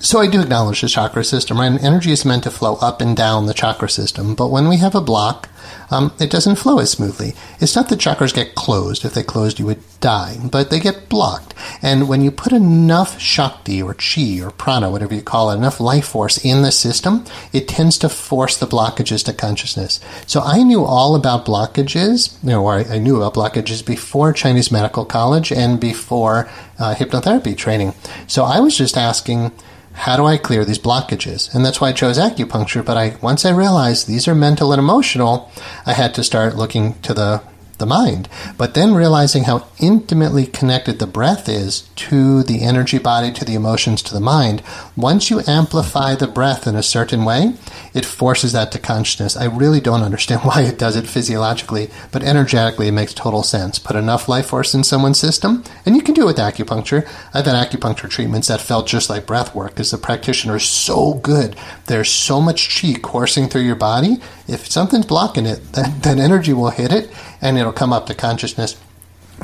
[0.00, 1.66] so I do acknowledge the chakra system, right?
[1.66, 4.34] And energy is meant to flow up and down the chakra system.
[4.34, 5.48] But when we have a block,
[5.90, 7.34] um, it doesn't flow as smoothly.
[7.58, 9.04] It's not that chakras get closed.
[9.04, 11.52] If they closed, you would die, but they get blocked.
[11.82, 15.80] And when you put enough Shakti or Chi or Prana, whatever you call it, enough
[15.80, 20.00] life force in the system, it tends to force the blockages to consciousness.
[20.26, 24.70] So I knew all about blockages, you know, or I, knew about blockages before Chinese
[24.70, 26.48] Medical College and before
[26.78, 27.94] uh, hypnotherapy training.
[28.26, 29.52] So I was just asking,
[30.00, 31.54] how do I clear these blockages?
[31.54, 32.84] And that's why I chose acupuncture.
[32.84, 35.50] But I once I realized these are mental and emotional,
[35.84, 37.42] I had to start looking to the
[37.80, 38.28] the mind.
[38.56, 43.54] But then realizing how intimately connected the breath is to the energy body, to the
[43.54, 44.62] emotions, to the mind,
[45.00, 47.54] once you amplify the breath in a certain way,
[47.94, 49.36] it forces that to consciousness.
[49.36, 53.78] I really don't understand why it does it physiologically, but energetically it makes total sense.
[53.78, 57.08] Put enough life force in someone's system, and you can do it with acupuncture.
[57.34, 61.14] I've had acupuncture treatments that felt just like breath work because the practitioner is so
[61.14, 61.56] good.
[61.86, 64.18] There's so much chi coursing through your body.
[64.46, 68.14] If something's blocking it, then, that energy will hit it and it'll come up to
[68.14, 68.80] consciousness.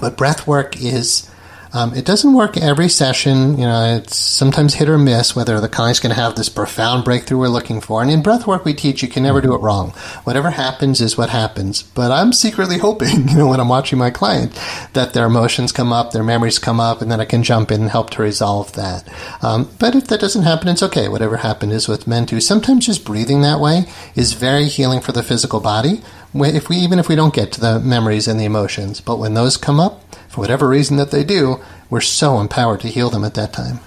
[0.00, 1.30] But breath work is
[1.72, 3.58] um, it doesn't work every session.
[3.58, 7.04] You know, it's sometimes hit or miss whether the client's going to have this profound
[7.04, 8.02] breakthrough we're looking for.
[8.02, 9.90] And in breath work, we teach you can never do it wrong.
[10.24, 11.82] Whatever happens is what happens.
[11.82, 14.54] But I'm secretly hoping, you know, when I'm watching my client,
[14.92, 17.82] that their emotions come up, their memories come up, and then I can jump in
[17.82, 19.08] and help to resolve that.
[19.42, 21.08] Um, but if that doesn't happen, it's okay.
[21.08, 22.40] Whatever happened is what's meant to.
[22.40, 26.02] Sometimes just breathing that way is very healing for the physical body.
[26.34, 29.34] If we even if we don't get to the memories and the emotions, but when
[29.34, 30.05] those come up,
[30.36, 33.80] for whatever reason that they do, we're so empowered to heal them at that time.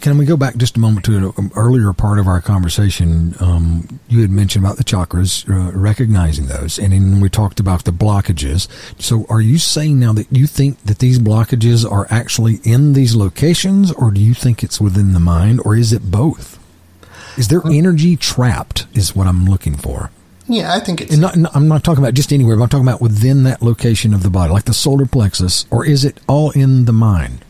[0.00, 3.36] Can we go back just a moment to an earlier part of our conversation?
[3.38, 7.84] Um, you had mentioned about the chakras, uh, recognizing those, and then we talked about
[7.84, 8.66] the blockages.
[9.00, 13.14] So, are you saying now that you think that these blockages are actually in these
[13.14, 16.58] locations, or do you think it's within the mind, or is it both?
[17.38, 18.88] Is there energy trapped?
[18.94, 20.10] Is what I'm looking for.
[20.48, 21.16] Yeah, I think it's.
[21.16, 24.22] Not, I'm not talking about just anywhere, but I'm talking about within that location of
[24.22, 27.44] the body, like the solar plexus, or is it all in the mind?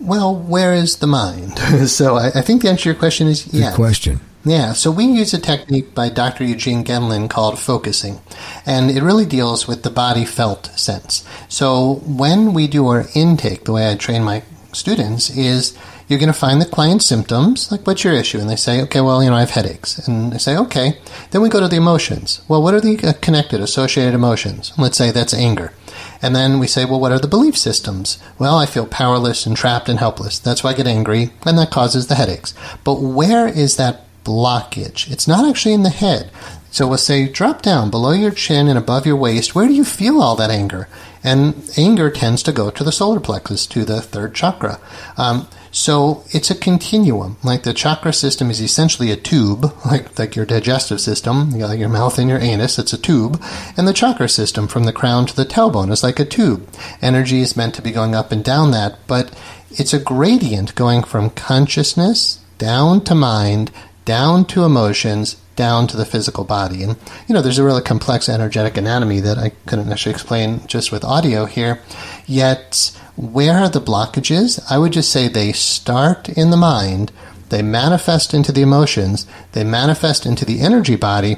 [0.00, 1.58] Well, where is the mind?
[1.88, 3.70] so I, I, think the answer to your question is yes.
[3.70, 4.20] Good question.
[4.46, 6.44] Yeah, so we use a technique by Dr.
[6.44, 8.20] Eugene Gendlin called focusing,
[8.66, 11.26] and it really deals with the body felt sense.
[11.48, 15.74] So when we do our intake, the way I train my students is
[16.08, 18.38] you're going to find the client's symptoms, like what's your issue?
[18.38, 20.06] And they say, okay, well, you know, I have headaches.
[20.06, 20.98] And they say, okay.
[21.30, 22.42] Then we go to the emotions.
[22.48, 24.72] Well, what are the uh, connected, associated emotions?
[24.76, 25.72] Let's say that's anger.
[26.20, 28.18] And then we say, well, what are the belief systems?
[28.38, 30.38] Well, I feel powerless and trapped and helpless.
[30.38, 32.54] That's why I get angry, and that causes the headaches.
[32.82, 35.10] But where is that blockage?
[35.10, 36.30] It's not actually in the head.
[36.70, 39.54] So we'll say, drop down below your chin and above your waist.
[39.54, 40.88] Where do you feel all that anger?
[41.22, 44.80] And anger tends to go to the solar plexus, to the third chakra.
[45.16, 47.36] Um, so it's a continuum.
[47.42, 51.78] Like the chakra system is essentially a tube, like, like your digestive system, you got
[51.78, 53.42] your mouth and your anus, it's a tube.
[53.76, 56.68] And the chakra system from the crown to the tailbone is like a tube.
[57.02, 59.36] Energy is meant to be going up and down that, but
[59.72, 63.72] it's a gradient going from consciousness down to mind,
[64.04, 66.82] down to emotions, down to the physical body.
[66.82, 66.96] And,
[67.28, 71.04] you know, there's a really complex energetic anatomy that I couldn't actually explain just with
[71.04, 71.80] audio here.
[72.26, 74.60] Yet, where are the blockages?
[74.70, 77.12] I would just say they start in the mind,
[77.50, 81.36] they manifest into the emotions, they manifest into the energy body,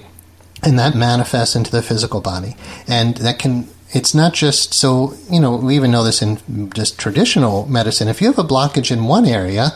[0.62, 2.56] and that manifests into the physical body.
[2.88, 6.98] And that can it's not just so you know we even know this in just
[6.98, 9.70] traditional medicine if you have a blockage in one area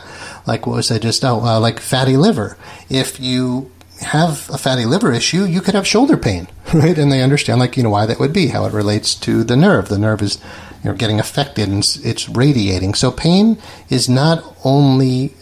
[0.45, 2.57] like what was i just oh uh, like fatty liver
[2.89, 3.71] if you
[4.01, 7.77] have a fatty liver issue you could have shoulder pain right and they understand like
[7.77, 10.39] you know why that would be how it relates to the nerve the nerve is
[10.83, 12.93] you know, getting affected and it's radiating.
[12.93, 13.57] So pain
[13.89, 15.33] is not only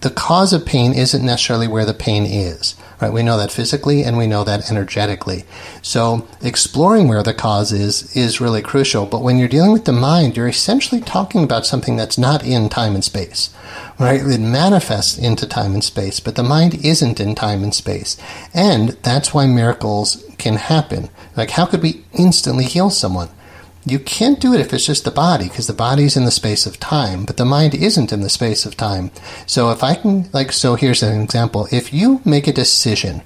[0.00, 2.74] the cause of pain isn't necessarily where the pain is.
[3.00, 3.12] Right?
[3.12, 5.44] We know that physically and we know that energetically.
[5.82, 9.04] So exploring where the cause is is really crucial.
[9.04, 12.70] But when you're dealing with the mind, you're essentially talking about something that's not in
[12.70, 13.54] time and space.
[13.98, 14.22] Right?
[14.22, 18.16] It manifests into time and space, but the mind isn't in time and space.
[18.54, 21.10] And that's why miracles can happen.
[21.36, 23.28] Like how could we instantly heal someone?
[23.88, 26.66] You can't do it if it's just the body, because the body's in the space
[26.66, 29.12] of time, but the mind isn't in the space of time.
[29.46, 31.68] So if I can, like, so here's an example.
[31.70, 33.22] If you make a decision,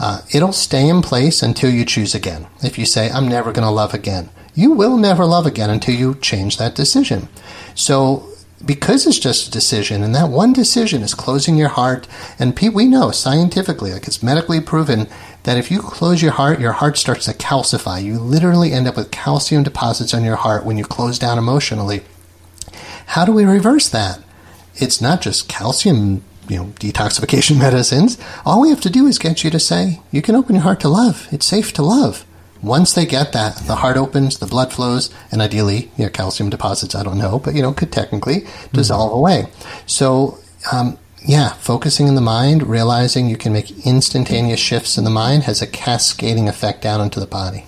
[0.00, 2.48] uh, it'll stay in place until you choose again.
[2.64, 5.94] If you say, I'm never going to love again, you will never love again until
[5.94, 7.28] you change that decision.
[7.76, 8.28] So
[8.64, 12.06] because it's just a decision, and that one decision is closing your heart.
[12.38, 15.08] And we know scientifically, like it's medically proven,
[15.44, 18.02] that if you close your heart, your heart starts to calcify.
[18.02, 22.02] You literally end up with calcium deposits on your heart when you close down emotionally.
[23.06, 24.20] How do we reverse that?
[24.76, 28.18] It's not just calcium, you know, detoxification medicines.
[28.44, 30.80] All we have to do is get you to say, you can open your heart
[30.80, 31.28] to love.
[31.32, 32.24] It's safe to love.
[32.62, 36.48] Once they get that, the heart opens, the blood flows, and ideally, you know, calcium
[36.48, 39.18] deposits, I don't know, but, you know, could technically dissolve mm-hmm.
[39.18, 39.46] away.
[39.86, 40.38] So,
[40.70, 45.44] um, yeah, focusing in the mind, realizing you can make instantaneous shifts in the mind
[45.44, 47.66] has a cascading effect down into the body.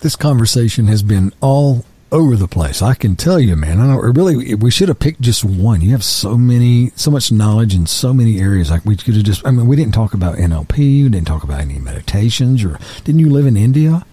[0.00, 2.80] This conversation has been all over the place.
[2.80, 3.80] I can tell you, man.
[3.80, 5.80] I know really we should have picked just one.
[5.80, 8.70] You have so many, so much knowledge in so many areas.
[8.70, 9.46] Like we could have just.
[9.46, 10.78] I mean, we didn't talk about NLP.
[10.78, 12.64] We didn't talk about any meditations.
[12.64, 14.06] Or didn't you live in India?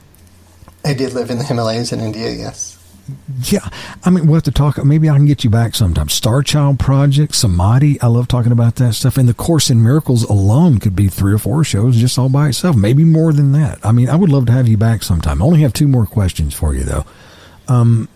[0.84, 2.32] I did live in the Himalayas in India.
[2.32, 2.78] Yes.
[3.45, 3.68] Yeah,
[4.06, 4.84] I mean, we'll have to talk.
[4.84, 6.08] Maybe I can get you back sometime.
[6.08, 7.99] Star Child Project, Samadhi.
[7.99, 9.18] I love talking about that stuff.
[9.18, 12.49] And the Course in Miracles alone could be three or four shows just all by
[12.49, 12.78] itself.
[12.78, 13.80] Maybe more than that.
[13.86, 15.41] I mean, I would love to have you back sometime.
[15.41, 17.06] I only have two more questions for you, though.
[17.68, 18.08] Um,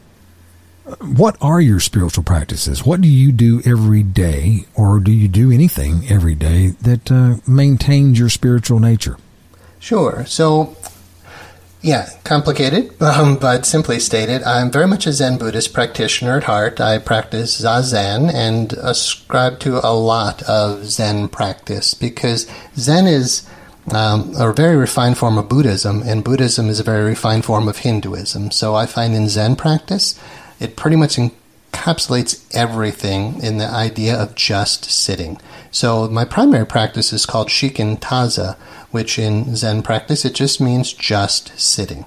[1.02, 2.86] what are your spiritual practices?
[2.86, 7.36] What do you do every day, or do you do anything every day that uh,
[7.46, 9.18] maintains your spiritual nature?
[9.80, 10.26] Sure.
[10.26, 10.78] So
[11.88, 16.82] yeah, complicated, um, but simply stated, I'm very much a Zen Buddhist practitioner at heart.
[16.82, 23.48] I practice Zazen and ascribe to a lot of Zen practice because Zen is
[23.94, 27.78] um, a very refined form of Buddhism, and Buddhism is a very refined form of
[27.78, 28.52] Hinduism.
[28.52, 30.20] So I find in Zen practice,
[30.60, 31.18] it pretty much
[31.78, 35.40] encapsulates everything in the idea of just sitting.
[35.72, 38.58] So my primary practice is called Shikantaza,
[38.92, 42.06] which in Zen practice it just means just sitting.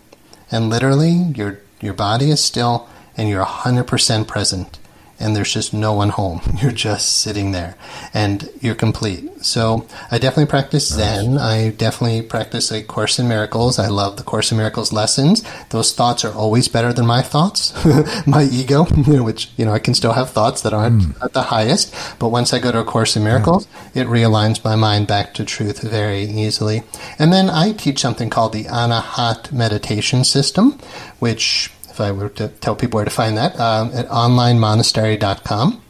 [0.51, 4.79] And literally your your body is still and you're 100% present
[5.21, 6.41] and there's just no one home.
[6.63, 7.77] You're just sitting there
[8.15, 9.45] and you're complete.
[9.45, 11.39] So I definitely practice Zen.
[11.39, 13.79] I definitely practice a Course in Miracles.
[13.79, 15.43] I love the Course in Miracles lessons.
[15.71, 17.73] Those thoughts are always better than my thoughts,
[18.27, 18.85] my ego,
[19.23, 21.25] which, you know, I can still have thoughts that aren't mm.
[21.25, 21.95] at the highest.
[22.19, 24.03] But once I go to a Course in Miracles, yeah.
[24.03, 26.83] it realigns my mind back to truth very easily.
[27.19, 30.79] And then I teach something called the Anahat meditation system,
[31.19, 35.83] which if I were to tell people where to find that, um, at onlinemonastery.com.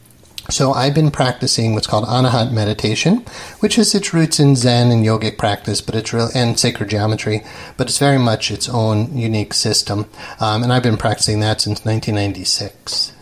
[0.48, 3.24] So I've been practicing what's called anahat meditation,
[3.60, 7.42] which has its roots in Zen and yogic practice, but it's real and sacred geometry,
[7.76, 10.06] but it's very much its own unique system.
[10.40, 13.12] Um, and I've been practicing that since 1996.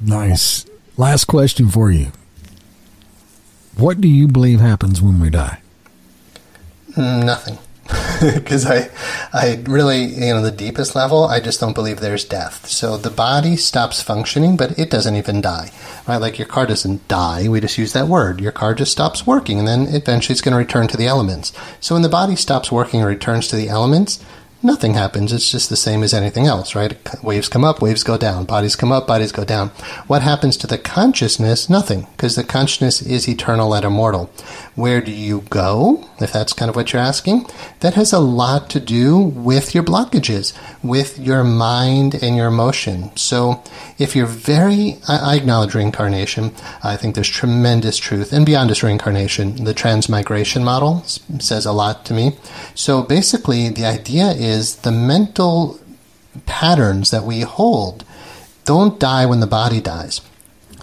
[0.00, 0.64] Nice.
[0.96, 2.12] Last question for you.
[3.76, 5.60] What do you believe happens when we die?
[6.96, 7.58] Nothing
[8.34, 8.90] because I,
[9.32, 12.66] I really, you know, the deepest level, I just don't believe there's death.
[12.66, 15.70] So the body stops functioning, but it doesn't even die,
[16.06, 16.16] right?
[16.16, 17.48] Like your car doesn't die.
[17.48, 18.40] We just use that word.
[18.40, 21.52] Your car just stops working, and then eventually it's going to return to the elements.
[21.80, 24.24] So when the body stops working and returns to the elements,
[24.62, 25.32] nothing happens.
[25.32, 26.96] It's just the same as anything else, right?
[27.22, 28.44] Waves come up, waves go down.
[28.44, 29.68] Bodies come up, bodies go down.
[30.06, 31.70] What happens to the consciousness?
[31.70, 34.30] Nothing, because the consciousness is eternal and immortal.
[34.74, 36.08] Where do you go?
[36.20, 37.46] If that's kind of what you're asking,
[37.80, 43.16] that has a lot to do with your blockages, with your mind and your emotion.
[43.16, 43.62] So
[43.98, 46.52] if you're very, I, acknowledge reincarnation.
[46.82, 48.32] I think there's tremendous truth.
[48.32, 51.02] And beyond just reincarnation, the transmigration model
[51.40, 52.36] says a lot to me.
[52.74, 55.80] So basically, the idea is the mental
[56.46, 58.04] patterns that we hold
[58.64, 60.20] don't die when the body dies.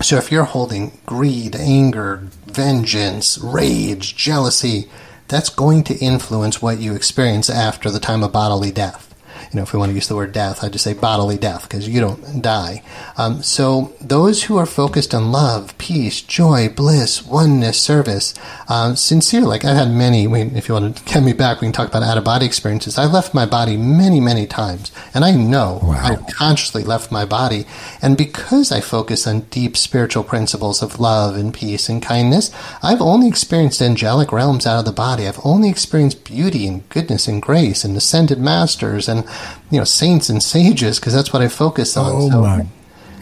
[0.01, 4.89] So if you're holding greed, anger, vengeance, rage, jealousy,
[5.29, 9.14] that's going to influence what you experience after the time of bodily death
[9.55, 11.63] you know, if we want to use the word death, I just say bodily death
[11.63, 12.83] because you don't die.
[13.15, 18.33] Um, so those who are focused on love, peace, joy, bliss, oneness, service,
[18.67, 19.43] um, sincere.
[19.43, 20.25] Like I've had many.
[20.25, 22.97] if you want to get me back, we can talk about out of body experiences.
[22.97, 26.01] I left my body many, many times, and I know wow.
[26.03, 27.65] I consciously left my body.
[28.01, 32.51] And because I focus on deep spiritual principles of love and peace and kindness,
[32.83, 35.25] I've only experienced angelic realms out of the body.
[35.25, 39.25] I've only experienced beauty and goodness and grace and ascended masters and
[39.71, 42.11] you know, saints and sages because that's what I focus on.
[42.13, 42.41] Oh so.
[42.41, 42.65] my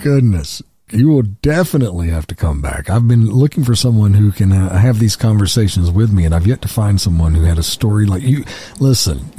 [0.01, 0.61] goodness.
[0.91, 2.87] You will definitely have to come back.
[2.87, 6.45] I've been looking for someone who can uh, have these conversations with me, and I've
[6.45, 8.43] yet to find someone who had a story like you.
[8.79, 9.31] Listen,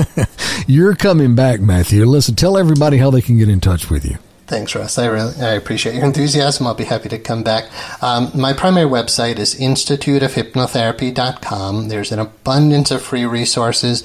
[0.66, 2.04] you're coming back, Matthew.
[2.06, 4.18] Listen, tell everybody how they can get in touch with you.
[4.46, 4.98] Thanks, Russ.
[4.98, 6.68] I really I appreciate your enthusiasm.
[6.68, 7.64] I'll be happy to come back.
[8.02, 11.88] Um, my primary website is instituteofhypnotherapy.com.
[11.88, 14.04] There's an abundance of free resources,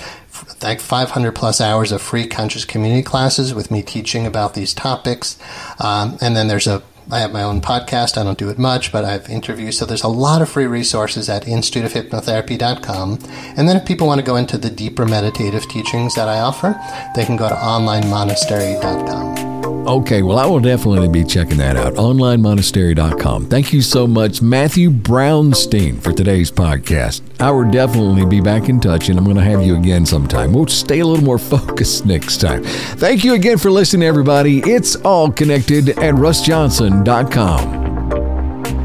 [0.62, 5.38] like 500 plus hours of free conscious community classes with me teaching about these topics.
[5.80, 8.18] Um, and then there's a I have my own podcast.
[8.18, 9.78] I don't do it much, but I have interviews.
[9.78, 13.20] So there's a lot of free resources at instituteofhypnotherapy.com.
[13.58, 16.80] And then if people want to go into the deeper meditative teachings that I offer,
[17.16, 19.71] they can go to onlinemonastery.com.
[19.88, 21.96] Okay, well, I will definitely be checking that out.
[21.96, 23.48] OnlineMonastery.com.
[23.48, 27.22] Thank you so much, Matthew Brownstein, for today's podcast.
[27.42, 30.54] I will definitely be back in touch, and I'm going to have you again sometime.
[30.54, 32.64] We'll stay a little more focused next time.
[32.64, 34.60] Thank you again for listening, everybody.
[34.60, 37.82] It's all connected at RussJohnson.com.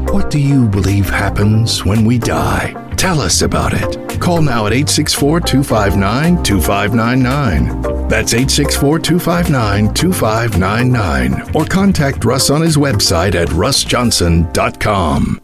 [0.07, 2.73] What do you believe happens when we die?
[2.95, 4.19] Tell us about it.
[4.19, 12.77] Call now at 864 259 2599 That's 864 259 2599 or contact Russ on his
[12.77, 15.41] website at russjohnson.com.